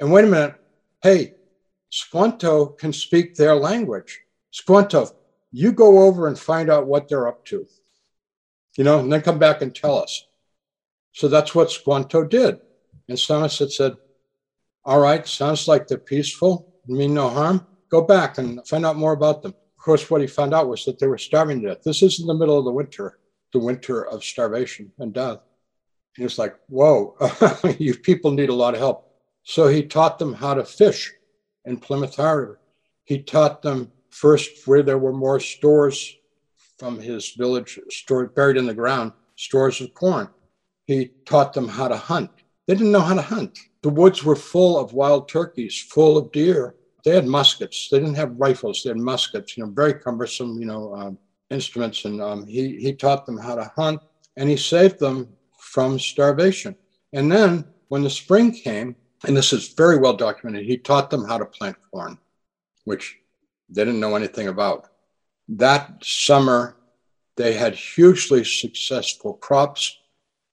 And 0.00 0.12
wait 0.12 0.24
a 0.24 0.28
minute. 0.28 0.56
Hey, 1.02 1.34
Squanto 1.90 2.66
can 2.66 2.92
speak 2.92 3.34
their 3.34 3.54
language. 3.54 4.20
Squanto, 4.50 5.08
you 5.52 5.72
go 5.72 6.00
over 6.02 6.26
and 6.26 6.38
find 6.38 6.70
out 6.70 6.86
what 6.86 7.08
they're 7.08 7.28
up 7.28 7.44
to, 7.46 7.66
you 8.76 8.84
know, 8.84 9.00
and 9.00 9.12
then 9.12 9.22
come 9.22 9.38
back 9.38 9.62
and 9.62 9.74
tell 9.74 9.98
us. 9.98 10.26
So 11.12 11.28
that's 11.28 11.54
what 11.54 11.70
Squanto 11.70 12.24
did. 12.24 12.60
And 13.08 13.18
Samoset 13.18 13.72
said, 13.72 13.96
All 14.84 15.00
right, 15.00 15.26
sounds 15.26 15.66
like 15.66 15.86
they're 15.86 15.98
peaceful, 15.98 16.74
mean 16.86 17.14
no 17.14 17.28
harm. 17.28 17.66
Go 17.88 18.02
back 18.02 18.38
and 18.38 18.66
find 18.66 18.86
out 18.86 18.96
more 18.96 19.12
about 19.12 19.42
them. 19.42 19.52
Of 19.52 19.84
course, 19.84 20.10
what 20.10 20.20
he 20.20 20.26
found 20.26 20.54
out 20.54 20.68
was 20.68 20.84
that 20.84 20.98
they 20.98 21.06
were 21.06 21.18
starving 21.18 21.62
to 21.62 21.68
death. 21.68 21.82
This 21.84 22.02
is 22.02 22.20
in 22.20 22.26
the 22.26 22.34
middle 22.34 22.58
of 22.58 22.64
the 22.64 22.72
winter, 22.72 23.18
the 23.52 23.58
winter 23.58 24.06
of 24.06 24.24
starvation 24.24 24.92
and 24.98 25.12
death. 25.12 25.38
And 26.16 26.26
it's 26.26 26.38
like, 26.38 26.56
whoa, 26.68 27.16
you 27.78 27.94
people 27.94 28.30
need 28.30 28.48
a 28.48 28.54
lot 28.54 28.74
of 28.74 28.80
help. 28.80 29.10
So 29.42 29.68
he 29.68 29.82
taught 29.82 30.18
them 30.18 30.34
how 30.34 30.54
to 30.54 30.64
fish 30.64 31.12
in 31.64 31.78
Plymouth 31.78 32.16
Harbor. 32.16 32.60
He 33.04 33.22
taught 33.22 33.62
them 33.62 33.90
first 34.10 34.66
where 34.66 34.82
there 34.82 34.98
were 34.98 35.12
more 35.12 35.40
stores 35.40 36.16
from 36.78 36.98
his 36.98 37.30
village, 37.32 37.78
stored 37.90 38.34
buried 38.34 38.56
in 38.56 38.66
the 38.66 38.74
ground, 38.74 39.12
stores 39.36 39.80
of 39.80 39.94
corn. 39.94 40.28
He 40.86 41.10
taught 41.24 41.52
them 41.52 41.68
how 41.68 41.88
to 41.88 41.96
hunt. 41.96 42.30
They 42.66 42.74
didn't 42.74 42.92
know 42.92 43.00
how 43.00 43.14
to 43.14 43.22
hunt. 43.22 43.58
The 43.82 43.88
woods 43.88 44.24
were 44.24 44.36
full 44.36 44.78
of 44.78 44.92
wild 44.92 45.28
turkeys, 45.28 45.80
full 45.80 46.16
of 46.16 46.32
deer. 46.32 46.74
They 47.04 47.14
had 47.14 47.26
muskets. 47.26 47.88
They 47.90 47.98
didn't 47.98 48.16
have 48.16 48.38
rifles. 48.38 48.82
They 48.82 48.90
had 48.90 48.98
muskets. 48.98 49.56
You 49.56 49.64
know, 49.64 49.70
very 49.70 49.94
cumbersome. 49.94 50.58
You 50.60 50.66
know, 50.66 50.94
um, 50.94 51.18
instruments. 51.50 52.04
And 52.04 52.20
um, 52.20 52.46
he 52.46 52.76
he 52.76 52.92
taught 52.92 53.26
them 53.26 53.38
how 53.38 53.54
to 53.54 53.70
hunt, 53.76 54.00
and 54.36 54.48
he 54.48 54.56
saved 54.56 54.98
them 54.98 55.28
from 55.58 55.98
starvation. 55.98 56.76
And 57.12 57.30
then 57.30 57.64
when 57.88 58.02
the 58.02 58.10
spring 58.10 58.52
came, 58.52 58.96
and 59.26 59.36
this 59.36 59.52
is 59.52 59.74
very 59.74 59.98
well 59.98 60.14
documented, 60.14 60.64
he 60.64 60.76
taught 60.76 61.10
them 61.10 61.24
how 61.24 61.38
to 61.38 61.44
plant 61.44 61.76
corn, 61.92 62.18
which 62.84 63.18
they 63.68 63.84
didn't 63.84 64.00
know 64.00 64.16
anything 64.16 64.48
about. 64.48 64.88
That 65.48 66.04
summer, 66.04 66.76
they 67.36 67.54
had 67.54 67.74
hugely 67.74 68.44
successful 68.44 69.34
crops. 69.34 69.96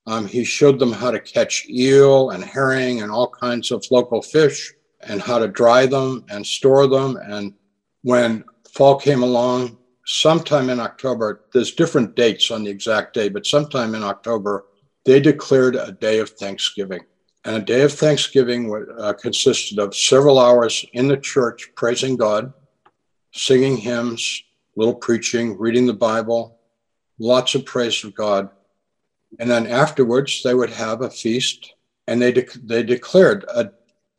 Um, 0.05 0.25
he 0.25 0.43
showed 0.43 0.79
them 0.79 0.91
how 0.91 1.11
to 1.11 1.19
catch 1.19 1.67
eel 1.69 2.31
and 2.31 2.43
herring 2.43 3.01
and 3.01 3.11
all 3.11 3.29
kinds 3.29 3.71
of 3.71 3.85
local 3.91 4.21
fish 4.21 4.73
and 5.01 5.21
how 5.21 5.37
to 5.37 5.47
dry 5.47 5.85
them 5.85 6.25
and 6.29 6.45
store 6.45 6.87
them. 6.87 7.17
And 7.17 7.53
when 8.03 8.43
fall 8.71 8.97
came 8.97 9.21
along, 9.21 9.77
sometime 10.07 10.69
in 10.69 10.79
October, 10.79 11.41
there's 11.53 11.73
different 11.73 12.15
dates 12.15 12.49
on 12.49 12.63
the 12.63 12.71
exact 12.71 13.13
day, 13.13 13.27
but 13.27 13.45
sometime 13.45 13.93
in 13.93 14.03
October, 14.03 14.65
they 15.03 15.19
declared 15.19 15.75
a 15.75 15.91
day 15.91 16.19
of 16.19 16.29
Thanksgiving. 16.29 17.01
And 17.43 17.57
a 17.57 17.61
day 17.61 17.81
of 17.81 17.91
Thanksgiving 17.91 18.87
uh, 18.99 19.13
consisted 19.13 19.79
of 19.79 19.95
several 19.95 20.39
hours 20.39 20.85
in 20.93 21.07
the 21.09 21.17
church 21.17 21.71
praising 21.75 22.15
God, 22.15 22.53
singing 23.33 23.77
hymns, 23.77 24.43
little 24.77 24.95
preaching, 24.95 25.57
reading 25.57 25.85
the 25.85 25.93
Bible, 25.93 26.57
lots 27.19 27.53
of 27.53 27.65
praise 27.65 28.03
of 28.03 28.15
God. 28.15 28.49
And 29.39 29.49
then 29.49 29.67
afterwards, 29.67 30.41
they 30.41 30.53
would 30.53 30.69
have 30.69 31.01
a 31.01 31.09
feast 31.09 31.73
and 32.07 32.21
they, 32.21 32.31
de- 32.31 32.59
they 32.63 32.81
declared 32.81 33.43
a, 33.53 33.71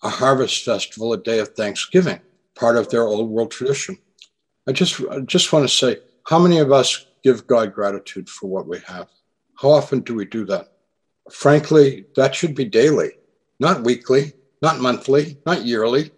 a 0.02 0.10
harvest 0.10 0.64
festival, 0.64 1.14
a 1.14 1.18
day 1.18 1.38
of 1.38 1.48
Thanksgiving, 1.48 2.20
part 2.54 2.76
of 2.76 2.90
their 2.90 3.04
old 3.04 3.30
world 3.30 3.50
tradition. 3.50 3.98
I 4.68 4.72
just, 4.72 5.00
I 5.10 5.20
just 5.20 5.50
want 5.50 5.66
to 5.66 5.74
say, 5.74 5.96
how 6.26 6.38
many 6.38 6.58
of 6.58 6.72
us 6.72 7.06
give 7.24 7.46
God 7.46 7.72
gratitude 7.72 8.28
for 8.28 8.48
what 8.48 8.66
we 8.68 8.78
have? 8.86 9.08
How 9.58 9.70
often 9.70 10.00
do 10.00 10.14
we 10.14 10.26
do 10.26 10.44
that? 10.44 10.66
Frankly, 11.32 12.04
that 12.16 12.34
should 12.34 12.54
be 12.54 12.66
daily, 12.66 13.12
not 13.58 13.82
weekly, 13.82 14.34
not 14.60 14.78
monthly, 14.78 15.38
not 15.46 15.64
yearly. 15.64 16.10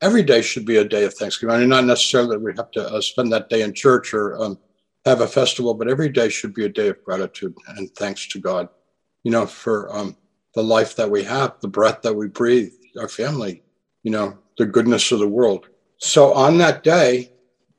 Every 0.00 0.22
day 0.22 0.40
should 0.40 0.64
be 0.64 0.76
a 0.76 0.84
day 0.84 1.04
of 1.04 1.14
Thanksgiving. 1.14 1.56
I 1.56 1.58
mean, 1.58 1.68
not 1.68 1.84
necessarily 1.84 2.30
that 2.30 2.42
we 2.42 2.52
have 2.56 2.70
to 2.72 2.88
uh, 2.88 3.00
spend 3.00 3.32
that 3.32 3.48
day 3.48 3.62
in 3.62 3.74
church 3.74 4.14
or 4.14 4.40
um, 4.40 4.58
have 5.04 5.20
a 5.20 5.26
festival, 5.26 5.74
but 5.74 5.88
every 5.88 6.08
day 6.08 6.28
should 6.28 6.54
be 6.54 6.64
a 6.64 6.68
day 6.68 6.88
of 6.88 7.02
gratitude 7.02 7.54
and 7.76 7.90
thanks 7.96 8.28
to 8.28 8.38
God, 8.38 8.68
you 9.24 9.32
know, 9.32 9.46
for 9.46 9.92
um, 9.96 10.16
the 10.54 10.62
life 10.62 10.94
that 10.94 11.10
we 11.10 11.24
have, 11.24 11.54
the 11.60 11.68
breath 11.68 12.02
that 12.02 12.14
we 12.14 12.28
breathe, 12.28 12.72
our 13.00 13.08
family, 13.08 13.64
you 14.04 14.12
know, 14.12 14.38
the 14.58 14.66
goodness 14.66 15.10
of 15.10 15.18
the 15.18 15.28
world. 15.28 15.68
So 15.98 16.32
on 16.34 16.58
that 16.58 16.84
day, 16.84 17.32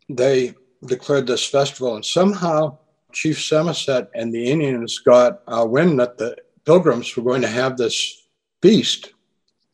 they 0.09 0.53
declared 0.85 1.27
this 1.27 1.45
festival, 1.45 1.95
and 1.95 2.05
somehow 2.05 2.77
Chief 3.11 3.37
Samoset 3.37 4.09
and 4.13 4.33
the 4.33 4.51
Indians 4.51 4.99
got 4.99 5.41
a 5.47 5.65
wind 5.65 5.99
that 5.99 6.17
the 6.17 6.37
pilgrims 6.65 7.15
were 7.15 7.23
going 7.23 7.41
to 7.41 7.47
have 7.47 7.77
this 7.77 8.27
feast. 8.61 9.13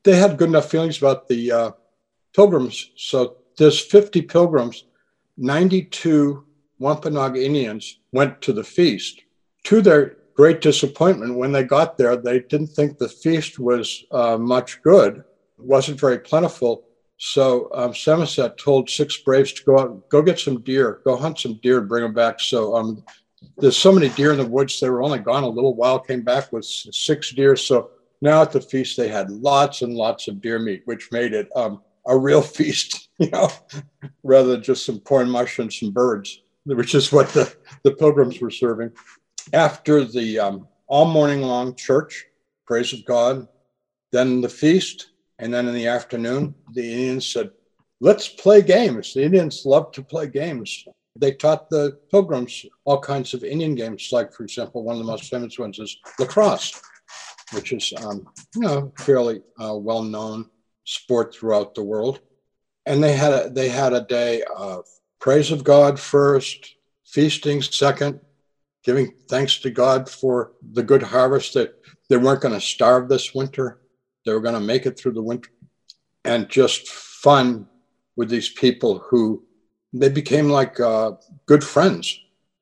They 0.03 0.15
had 0.15 0.37
good 0.37 0.49
enough 0.49 0.69
feelings 0.69 0.97
about 0.97 1.27
the 1.27 1.51
uh, 1.51 1.71
pilgrims. 2.35 2.91
So 2.95 3.37
there's 3.57 3.79
50 3.79 4.21
pilgrims, 4.23 4.85
92 5.37 6.45
Wampanoag 6.79 7.37
Indians 7.37 7.99
went 8.11 8.41
to 8.41 8.53
the 8.53 8.63
feast. 8.63 9.21
To 9.65 9.81
their 9.81 10.17
great 10.35 10.61
disappointment, 10.61 11.35
when 11.35 11.51
they 11.51 11.63
got 11.63 11.97
there, 11.97 12.15
they 12.17 12.39
didn't 12.41 12.67
think 12.67 12.97
the 12.97 13.07
feast 13.07 13.59
was 13.59 14.03
uh, 14.11 14.37
much 14.37 14.81
good, 14.81 15.17
it 15.17 15.25
wasn't 15.57 15.99
very 15.99 16.19
plentiful. 16.19 16.83
So 17.25 17.69
um, 17.73 17.93
Samoset 17.93 18.57
told 18.57 18.89
six 18.89 19.15
braves 19.15 19.53
to 19.53 19.63
go 19.63 19.79
out, 19.79 20.09
go 20.09 20.21
get 20.21 20.41
some 20.41 20.59
deer, 20.59 20.99
go 21.05 21.15
hunt 21.15 21.39
some 21.39 21.57
deer 21.63 21.79
and 21.79 21.87
bring 21.87 22.03
them 22.03 22.13
back. 22.13 22.41
So 22.41 22.75
um, 22.75 23.01
there's 23.57 23.77
so 23.77 23.93
many 23.93 24.09
deer 24.09 24.33
in 24.33 24.39
the 24.39 24.45
woods. 24.45 24.77
They 24.77 24.89
were 24.89 25.01
only 25.01 25.19
gone 25.19 25.43
a 25.43 25.47
little 25.47 25.73
while, 25.73 25.99
came 25.99 26.23
back 26.23 26.51
with 26.51 26.65
six 26.65 27.31
deer. 27.31 27.55
So 27.55 27.91
now 28.19 28.41
at 28.41 28.51
the 28.51 28.59
feast, 28.59 28.97
they 28.97 29.07
had 29.07 29.31
lots 29.31 29.83
and 29.83 29.93
lots 29.93 30.27
of 30.27 30.41
deer 30.41 30.59
meat, 30.59 30.81
which 30.83 31.13
made 31.13 31.33
it 31.33 31.47
um, 31.55 31.81
a 32.05 32.17
real 32.17 32.41
feast, 32.57 33.07
you 33.19 33.29
know, 33.29 33.49
rather 34.23 34.49
than 34.49 34.61
just 34.61 34.85
some 34.85 34.99
corn 34.99 35.29
mush 35.29 35.59
and 35.59 35.71
some 35.71 35.91
birds, 35.91 36.41
which 36.65 36.93
is 36.93 37.13
what 37.13 37.29
the, 37.29 37.55
the 37.85 37.91
pilgrims 37.91 38.41
were 38.41 38.51
serving. 38.51 38.91
After 39.53 40.03
the 40.03 40.39
um, 40.39 40.67
all 40.87 41.05
morning 41.05 41.41
long 41.41 41.73
church, 41.75 42.25
praise 42.65 42.91
of 42.91 43.05
God, 43.05 43.47
then 44.11 44.41
the 44.41 44.49
feast, 44.49 45.11
and 45.39 45.53
then 45.53 45.67
in 45.67 45.73
the 45.73 45.87
afternoon, 45.87 46.55
the 46.73 46.91
Indians 46.91 47.27
said, 47.27 47.51
let's 47.99 48.27
play 48.27 48.61
games. 48.61 49.13
The 49.13 49.23
Indians 49.23 49.65
love 49.65 49.91
to 49.93 50.03
play 50.03 50.27
games. 50.27 50.85
They 51.15 51.31
taught 51.31 51.69
the 51.69 51.99
pilgrims 52.11 52.65
all 52.85 52.99
kinds 52.99 53.33
of 53.33 53.43
Indian 53.43 53.75
games, 53.75 54.09
like, 54.11 54.33
for 54.33 54.43
example, 54.43 54.83
one 54.83 54.95
of 54.95 54.99
the 54.99 55.11
most 55.11 55.29
famous 55.29 55.57
ones 55.59 55.79
is 55.79 55.97
lacrosse, 56.19 56.81
which 57.53 57.71
is, 57.71 57.93
um, 58.03 58.27
you 58.55 58.61
know, 58.61 58.91
fairly 58.97 59.41
uh, 59.63 59.75
well 59.75 60.01
known 60.01 60.49
sport 60.85 61.33
throughout 61.33 61.75
the 61.75 61.83
world. 61.83 62.19
And 62.85 63.01
they 63.01 63.13
had 63.13 63.31
a, 63.31 63.49
they 63.49 63.69
had 63.69 63.93
a 63.93 64.01
day 64.01 64.43
of 64.55 64.85
praise 65.19 65.51
of 65.51 65.63
God 65.63 65.99
first, 65.99 66.75
feasting 67.05 67.61
second, 67.61 68.19
giving 68.83 69.13
thanks 69.29 69.59
to 69.59 69.69
God 69.69 70.09
for 70.09 70.53
the 70.73 70.83
good 70.83 71.03
harvest 71.03 71.53
that 71.53 71.75
they 72.09 72.17
weren't 72.17 72.41
going 72.41 72.53
to 72.53 72.59
starve 72.59 73.07
this 73.07 73.33
winter 73.33 73.79
they 74.25 74.33
were 74.33 74.41
going 74.41 74.53
to 74.53 74.59
make 74.59 74.85
it 74.85 74.97
through 74.97 75.13
the 75.13 75.21
winter 75.21 75.49
and 76.25 76.49
just 76.49 76.89
fun 76.89 77.67
with 78.15 78.29
these 78.29 78.49
people 78.49 78.99
who 78.99 79.43
they 79.93 80.09
became 80.09 80.49
like 80.49 80.79
uh, 80.79 81.11
good 81.45 81.63
friends. 81.63 82.19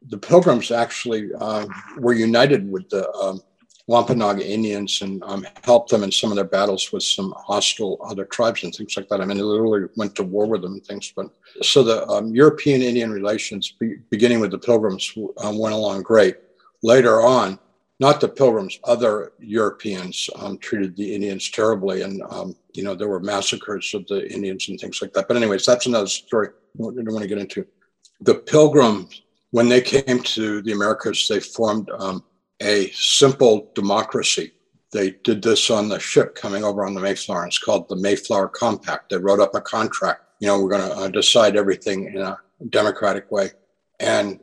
The 0.07 0.17
Pilgrims 0.17 0.71
actually 0.71 1.29
uh, 1.39 1.65
were 1.97 2.13
united 2.13 2.69
with 2.69 2.89
the 2.89 3.09
um, 3.13 3.41
Wampanoag 3.87 4.41
Indians 4.41 5.01
and 5.01 5.23
um, 5.25 5.45
helped 5.63 5.89
them 5.89 6.03
in 6.03 6.11
some 6.11 6.31
of 6.31 6.35
their 6.35 6.45
battles 6.45 6.91
with 6.91 7.03
some 7.03 7.33
hostile 7.37 7.99
other 8.07 8.25
tribes 8.25 8.63
and 8.63 8.73
things 8.73 8.95
like 8.95 9.07
that. 9.09 9.21
I 9.21 9.25
mean, 9.25 9.37
they 9.37 9.43
literally 9.43 9.87
went 9.95 10.15
to 10.15 10.23
war 10.23 10.47
with 10.47 10.61
them 10.61 10.73
and 10.73 10.85
things. 10.85 11.13
But 11.15 11.27
so 11.61 11.83
the 11.83 12.07
um, 12.07 12.33
European 12.33 12.81
Indian 12.81 13.11
relations, 13.11 13.73
be, 13.79 13.97
beginning 14.09 14.39
with 14.39 14.51
the 14.51 14.59
Pilgrims, 14.59 15.13
um, 15.37 15.57
went 15.57 15.75
along 15.75 16.03
great. 16.03 16.37
Later 16.83 17.21
on, 17.21 17.59
not 18.01 18.19
the 18.19 18.27
pilgrims, 18.27 18.79
other 18.85 19.31
Europeans 19.39 20.27
um, 20.39 20.57
treated 20.57 20.97
the 20.97 21.13
Indians 21.13 21.51
terribly. 21.51 22.01
And, 22.01 22.23
um, 22.31 22.55
you 22.73 22.83
know, 22.83 22.95
there 22.95 23.07
were 23.07 23.19
massacres 23.19 23.93
of 23.93 24.07
the 24.07 24.27
Indians 24.33 24.69
and 24.69 24.79
things 24.79 25.03
like 25.03 25.13
that. 25.13 25.27
But, 25.27 25.37
anyways, 25.37 25.67
that's 25.67 25.85
another 25.85 26.07
story 26.07 26.47
I 26.47 26.81
don't 26.81 27.05
want 27.13 27.21
to 27.21 27.27
get 27.27 27.37
into. 27.37 27.63
The 28.21 28.33
pilgrims, 28.33 29.21
when 29.51 29.69
they 29.69 29.81
came 29.81 30.19
to 30.19 30.63
the 30.63 30.71
Americas, 30.71 31.27
they 31.27 31.39
formed 31.39 31.91
um, 31.99 32.23
a 32.59 32.89
simple 32.89 33.71
democracy. 33.75 34.51
They 34.91 35.11
did 35.23 35.43
this 35.43 35.69
on 35.69 35.87
the 35.87 35.99
ship 35.99 36.33
coming 36.33 36.63
over 36.63 36.83
on 36.83 36.95
the 36.95 37.01
Mayflower. 37.01 37.45
It's 37.45 37.59
called 37.59 37.87
the 37.87 37.97
Mayflower 37.97 38.47
Compact. 38.47 39.11
They 39.11 39.17
wrote 39.17 39.39
up 39.39 39.53
a 39.53 39.61
contract. 39.61 40.23
You 40.39 40.47
know, 40.47 40.59
we're 40.59 40.75
going 40.75 40.89
to 40.89 40.95
uh, 40.97 41.07
decide 41.09 41.55
everything 41.55 42.05
in 42.05 42.17
a 42.17 42.35
democratic 42.71 43.31
way. 43.31 43.51
And 43.99 44.39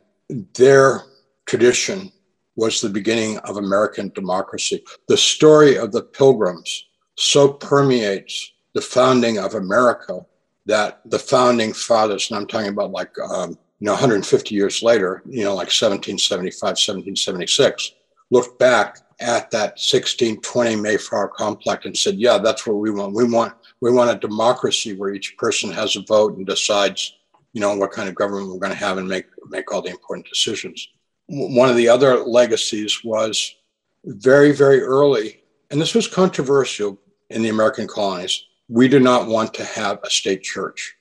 their 0.55 1.03
tradition 1.45 2.13
was 2.59 2.81
the 2.81 2.89
beginning 2.89 3.37
of 3.39 3.55
American 3.55 4.09
democracy. 4.09 4.83
The 5.07 5.15
story 5.15 5.77
of 5.77 5.93
the 5.93 6.03
pilgrims 6.03 6.87
so 7.15 7.53
permeates 7.53 8.51
the 8.73 8.81
founding 8.81 9.37
of 9.37 9.55
America 9.55 10.25
that 10.65 10.99
the 11.05 11.19
founding 11.19 11.71
fathers, 11.71 12.29
and 12.29 12.37
I'm 12.37 12.47
talking 12.47 12.67
about 12.67 12.91
like, 12.91 13.17
um, 13.19 13.51
you 13.79 13.85
know, 13.85 13.93
150 13.93 14.53
years 14.53 14.83
later, 14.83 15.23
you 15.25 15.45
know, 15.45 15.55
like 15.55 15.71
1775, 15.71 16.61
1776, 16.61 17.93
looked 18.29 18.59
back 18.59 18.97
at 19.21 19.49
that 19.51 19.79
1620 19.79 20.75
Mayflower 20.75 21.29
Compact 21.29 21.85
and 21.85 21.97
said, 21.97 22.15
yeah, 22.15 22.37
that's 22.37 22.67
what 22.67 22.75
we 22.75 22.91
want. 22.91 23.15
We 23.15 23.23
want, 23.23 23.53
we 23.79 23.91
want 23.91 24.11
a 24.11 24.19
democracy 24.19 24.95
where 24.95 25.13
each 25.13 25.37
person 25.37 25.71
has 25.71 25.95
a 25.95 26.01
vote 26.01 26.35
and 26.35 26.45
decides, 26.45 27.15
you 27.53 27.61
know, 27.61 27.73
what 27.75 27.91
kind 27.91 28.09
of 28.09 28.15
government 28.15 28.51
we're 28.51 28.59
going 28.59 28.73
to 28.73 28.85
have 28.85 28.97
and 28.97 29.07
make, 29.07 29.27
make 29.47 29.71
all 29.71 29.81
the 29.81 29.89
important 29.89 30.27
decisions 30.27 30.89
one 31.29 31.69
of 31.69 31.75
the 31.75 31.87
other 31.87 32.17
legacies 32.17 33.03
was 33.03 33.55
very, 34.03 34.51
very 34.51 34.81
early, 34.81 35.41
and 35.69 35.79
this 35.79 35.93
was 35.93 36.07
controversial 36.07 36.99
in 37.29 37.41
the 37.43 37.49
American 37.49 37.87
colonies. 37.87 38.43
We 38.67 38.87
do 38.87 38.99
not 38.99 39.27
want 39.27 39.53
to 39.55 39.63
have 39.63 39.99
a 40.03 40.09
state 40.09 40.43
church. 40.43 40.95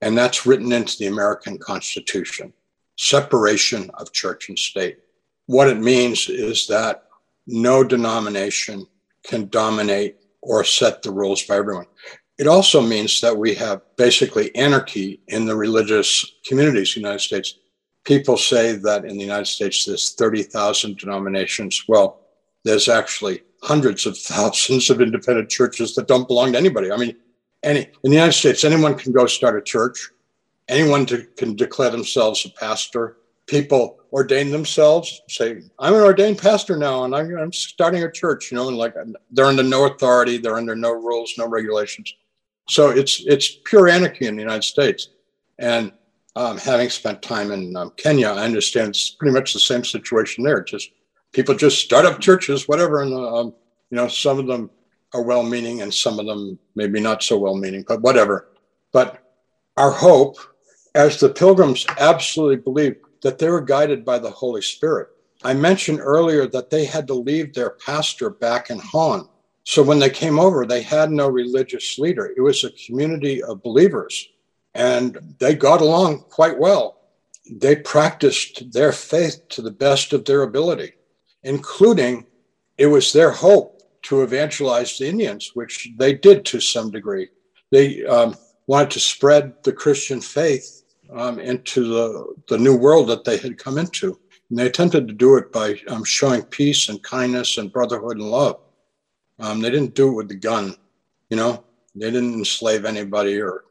And 0.00 0.16
that's 0.16 0.46
written 0.46 0.72
into 0.72 0.98
the 0.98 1.06
American 1.06 1.58
Constitution 1.58 2.52
separation 2.98 3.90
of 3.94 4.12
church 4.12 4.48
and 4.48 4.58
state. 4.58 4.98
What 5.46 5.68
it 5.68 5.78
means 5.78 6.28
is 6.28 6.66
that 6.68 7.04
no 7.46 7.82
denomination 7.82 8.86
can 9.24 9.48
dominate 9.48 10.16
or 10.42 10.62
set 10.62 11.02
the 11.02 11.10
rules 11.10 11.40
for 11.40 11.54
everyone. 11.54 11.86
It 12.38 12.46
also 12.46 12.80
means 12.80 13.20
that 13.20 13.36
we 13.36 13.54
have 13.54 13.82
basically 13.96 14.54
anarchy 14.54 15.20
in 15.28 15.46
the 15.46 15.56
religious 15.56 16.34
communities 16.46 16.96
in 16.96 17.02
the 17.02 17.08
United 17.08 17.24
States. 17.24 17.54
People 18.04 18.36
say 18.36 18.72
that 18.72 19.04
in 19.04 19.16
the 19.16 19.22
United 19.22 19.46
States 19.46 19.84
there's 19.84 20.14
30,000 20.14 20.98
denominations. 20.98 21.84
Well, 21.86 22.20
there's 22.64 22.88
actually 22.88 23.42
hundreds 23.62 24.06
of 24.06 24.18
thousands 24.18 24.90
of 24.90 25.00
independent 25.00 25.48
churches 25.48 25.94
that 25.94 26.08
don't 26.08 26.28
belong 26.28 26.52
to 26.52 26.58
anybody. 26.58 26.90
I 26.90 26.96
mean, 26.96 27.16
any 27.62 27.80
in 28.02 28.10
the 28.10 28.16
United 28.16 28.32
States, 28.32 28.64
anyone 28.64 28.96
can 28.96 29.12
go 29.12 29.26
start 29.26 29.56
a 29.56 29.62
church. 29.62 30.10
Anyone 30.68 31.06
to, 31.06 31.24
can 31.36 31.54
declare 31.54 31.90
themselves 31.90 32.44
a 32.44 32.50
pastor. 32.50 33.18
People 33.46 33.98
ordain 34.12 34.50
themselves, 34.50 35.22
say, 35.28 35.62
"I'm 35.78 35.94
an 35.94 36.00
ordained 36.00 36.38
pastor 36.38 36.76
now, 36.76 37.04
and 37.04 37.14
I'm, 37.14 37.36
I'm 37.36 37.52
starting 37.52 38.02
a 38.04 38.10
church." 38.10 38.50
You 38.50 38.56
know, 38.56 38.68
and 38.68 38.76
like 38.76 38.94
they're 39.30 39.46
under 39.46 39.62
no 39.62 39.86
authority, 39.86 40.38
they're 40.38 40.56
under 40.56 40.74
no 40.74 40.92
rules, 40.92 41.34
no 41.36 41.46
regulations. 41.46 42.14
So 42.68 42.90
it's 42.90 43.22
it's 43.26 43.58
pure 43.64 43.88
anarchy 43.88 44.26
in 44.26 44.36
the 44.36 44.42
United 44.42 44.64
States. 44.64 45.08
And 45.58 45.92
um, 46.36 46.58
having 46.58 46.90
spent 46.90 47.22
time 47.22 47.52
in 47.52 47.76
um, 47.76 47.92
Kenya, 47.96 48.28
I 48.28 48.44
understand 48.44 48.90
it's 48.90 49.10
pretty 49.10 49.34
much 49.34 49.52
the 49.52 49.60
same 49.60 49.84
situation 49.84 50.44
there. 50.44 50.62
Just 50.62 50.90
people 51.32 51.54
just 51.54 51.84
start 51.84 52.04
up 52.04 52.20
churches, 52.20 52.68
whatever, 52.68 53.02
and 53.02 53.12
um, 53.14 53.54
you 53.90 53.96
know, 53.96 54.08
some 54.08 54.38
of 54.38 54.46
them 54.46 54.70
are 55.14 55.22
well-meaning 55.22 55.82
and 55.82 55.92
some 55.92 56.18
of 56.18 56.26
them 56.26 56.58
maybe 56.74 57.00
not 57.00 57.22
so 57.22 57.38
well-meaning, 57.38 57.84
but 57.86 58.00
whatever. 58.00 58.48
But 58.92 59.22
our 59.76 59.90
hope, 59.90 60.38
as 60.94 61.20
the 61.20 61.28
pilgrims 61.28 61.86
absolutely 61.98 62.56
believed 62.56 62.96
that 63.22 63.38
they 63.38 63.48
were 63.48 63.60
guided 63.60 64.04
by 64.04 64.18
the 64.18 64.30
Holy 64.30 64.62
Spirit. 64.62 65.08
I 65.44 65.54
mentioned 65.54 66.00
earlier 66.00 66.46
that 66.48 66.70
they 66.70 66.84
had 66.84 67.06
to 67.08 67.14
leave 67.14 67.52
their 67.52 67.70
pastor 67.70 68.30
back 68.30 68.70
in 68.70 68.78
Han. 68.78 69.28
So 69.64 69.82
when 69.82 69.98
they 69.98 70.10
came 70.10 70.38
over, 70.38 70.66
they 70.66 70.82
had 70.82 71.10
no 71.10 71.28
religious 71.28 71.98
leader. 71.98 72.32
It 72.36 72.40
was 72.40 72.64
a 72.64 72.70
community 72.86 73.42
of 73.42 73.62
believers, 73.62 74.28
and 74.74 75.18
they 75.38 75.54
got 75.54 75.80
along 75.80 76.20
quite 76.30 76.58
well. 76.58 77.00
They 77.50 77.76
practiced 77.76 78.72
their 78.72 78.92
faith 78.92 79.48
to 79.50 79.62
the 79.62 79.70
best 79.70 80.12
of 80.12 80.24
their 80.24 80.42
ability, 80.42 80.92
including 81.42 82.26
it 82.78 82.86
was 82.86 83.12
their 83.12 83.30
hope 83.30 83.82
to 84.02 84.22
evangelize 84.22 84.98
the 84.98 85.08
Indians, 85.08 85.52
which 85.54 85.88
they 85.96 86.14
did 86.14 86.44
to 86.46 86.60
some 86.60 86.90
degree. 86.90 87.28
They 87.70 88.04
um, 88.04 88.36
wanted 88.66 88.90
to 88.92 89.00
spread 89.00 89.54
the 89.62 89.72
Christian 89.72 90.20
faith 90.20 90.82
um, 91.12 91.38
into 91.38 91.84
the, 91.84 92.34
the 92.48 92.58
new 92.58 92.76
world 92.76 93.08
that 93.08 93.24
they 93.24 93.36
had 93.36 93.58
come 93.58 93.78
into. 93.78 94.18
And 94.50 94.58
they 94.58 94.66
attempted 94.66 95.08
to 95.08 95.14
do 95.14 95.36
it 95.36 95.52
by 95.52 95.80
um, 95.88 96.04
showing 96.04 96.42
peace 96.42 96.88
and 96.88 97.02
kindness 97.02 97.58
and 97.58 97.72
brotherhood 97.72 98.18
and 98.18 98.30
love. 98.30 98.60
Um, 99.38 99.60
they 99.60 99.70
didn't 99.70 99.94
do 99.94 100.10
it 100.10 100.14
with 100.14 100.28
the 100.28 100.34
gun, 100.34 100.76
you 101.30 101.36
know, 101.36 101.64
they 101.94 102.10
didn't 102.10 102.34
enslave 102.34 102.84
anybody 102.84 103.40
or 103.40 103.64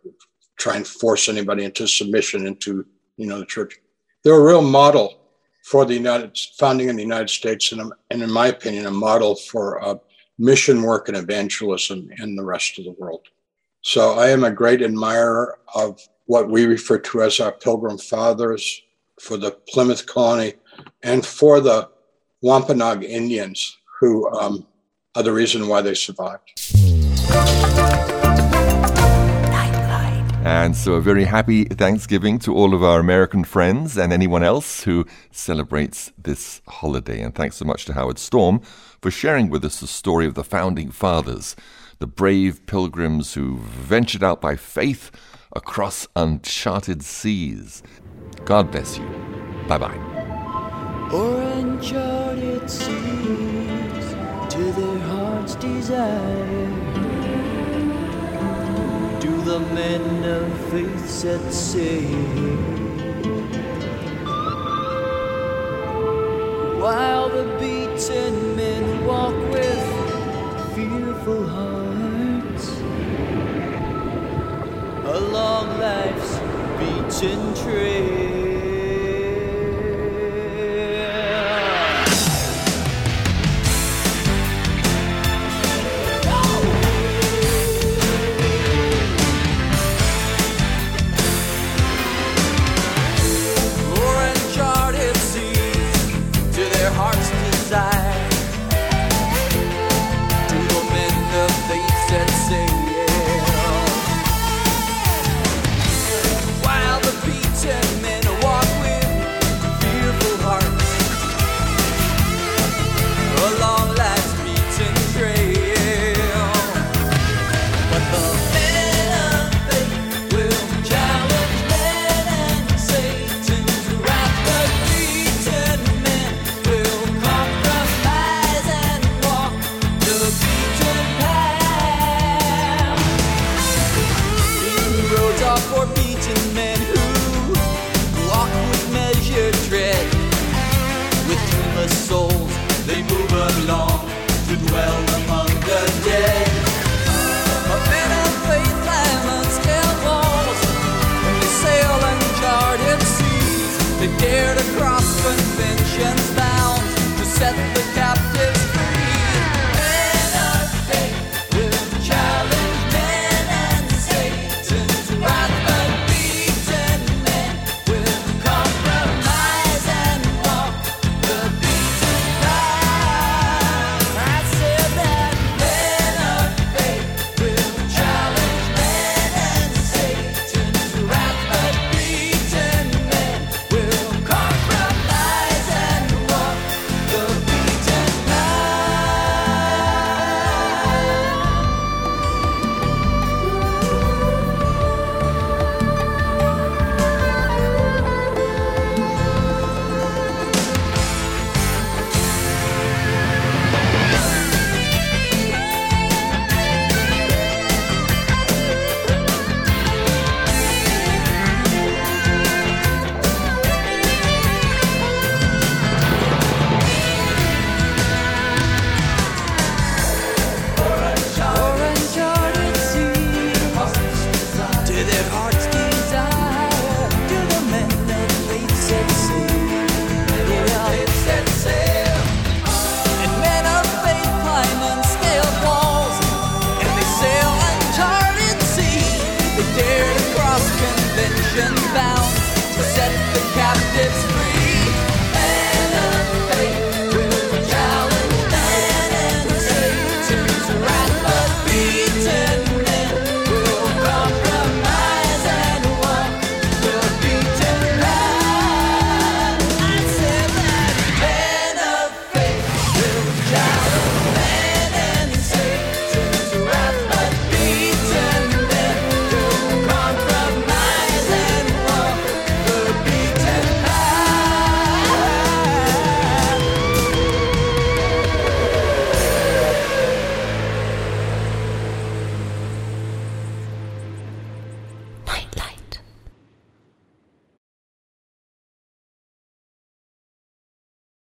try 0.61 0.75
and 0.75 0.87
force 0.87 1.27
anybody 1.27 1.63
into 1.63 1.87
submission 1.87 2.45
into, 2.45 2.85
you 3.17 3.25
know, 3.25 3.39
the 3.39 3.45
church. 3.45 3.79
They're 4.23 4.39
a 4.39 4.45
real 4.45 4.61
model 4.61 5.17
for 5.63 5.85
the 5.85 5.95
United 5.95 6.37
founding 6.59 6.87
in 6.89 6.95
the 6.95 7.01
United 7.01 7.31
States, 7.31 7.71
and, 7.71 7.91
and 8.11 8.21
in 8.21 8.31
my 8.31 8.47
opinion, 8.47 8.85
a 8.85 8.91
model 8.91 9.35
for 9.35 9.83
uh, 9.83 9.95
mission 10.37 10.83
work 10.83 11.07
and 11.07 11.17
evangelism 11.17 12.09
in 12.19 12.35
the 12.35 12.43
rest 12.43 12.77
of 12.77 12.85
the 12.85 12.95
world. 12.99 13.25
So 13.81 14.19
I 14.19 14.29
am 14.29 14.43
a 14.43 14.51
great 14.51 14.83
admirer 14.83 15.57
of 15.73 15.99
what 16.25 16.49
we 16.49 16.65
refer 16.67 16.99
to 16.99 17.23
as 17.23 17.39
our 17.39 17.51
Pilgrim 17.51 17.97
Fathers 17.97 18.83
for 19.19 19.37
the 19.37 19.51
Plymouth 19.69 20.05
colony 20.05 20.53
and 21.01 21.25
for 21.25 21.59
the 21.59 21.89
Wampanoag 22.43 23.03
Indians, 23.03 23.77
who 23.99 24.31
um, 24.31 24.67
are 25.15 25.23
the 25.23 25.33
reason 25.33 25.67
why 25.67 25.81
they 25.81 25.95
survived. 25.95 26.47
And 30.43 30.75
so, 30.75 30.93
a 30.93 31.01
very 31.01 31.25
happy 31.25 31.65
Thanksgiving 31.65 32.39
to 32.39 32.55
all 32.55 32.73
of 32.73 32.81
our 32.81 32.99
American 32.99 33.43
friends 33.43 33.95
and 33.95 34.11
anyone 34.11 34.41
else 34.41 34.83
who 34.83 35.05
celebrates 35.29 36.11
this 36.17 36.63
holiday. 36.67 37.21
And 37.21 37.35
thanks 37.35 37.57
so 37.57 37.65
much 37.65 37.85
to 37.85 37.93
Howard 37.93 38.17
Storm 38.17 38.59
for 39.01 39.11
sharing 39.11 39.51
with 39.51 39.63
us 39.63 39.79
the 39.79 39.87
story 39.87 40.25
of 40.25 40.33
the 40.33 40.43
founding 40.43 40.89
fathers, 40.89 41.55
the 41.99 42.07
brave 42.07 42.65
pilgrims 42.65 43.35
who 43.35 43.57
ventured 43.57 44.23
out 44.23 44.41
by 44.41 44.55
faith 44.55 45.11
across 45.55 46.07
uncharted 46.15 47.03
seas. 47.03 47.83
God 48.43 48.71
bless 48.71 48.97
you. 48.97 49.05
Bye 49.67 49.77
bye. 49.77 51.09
Or 51.13 51.39
uncharted 51.39 52.67
seas 52.67 54.15
to 54.49 54.71
their 54.75 54.99
heart's 55.01 55.53
desire 55.55 56.70
faith 60.71 61.09
set 61.09 61.51
sail. 61.51 62.07
While 66.79 67.27
the 67.27 67.43
beaten 67.59 68.55
men 68.55 69.05
walk 69.05 69.35
with 69.51 69.83
fearful 70.73 71.45
hearts 71.45 72.67
along 75.19 75.77
life's 75.77 76.39
beaten 76.79 77.53
trail. 77.65 78.30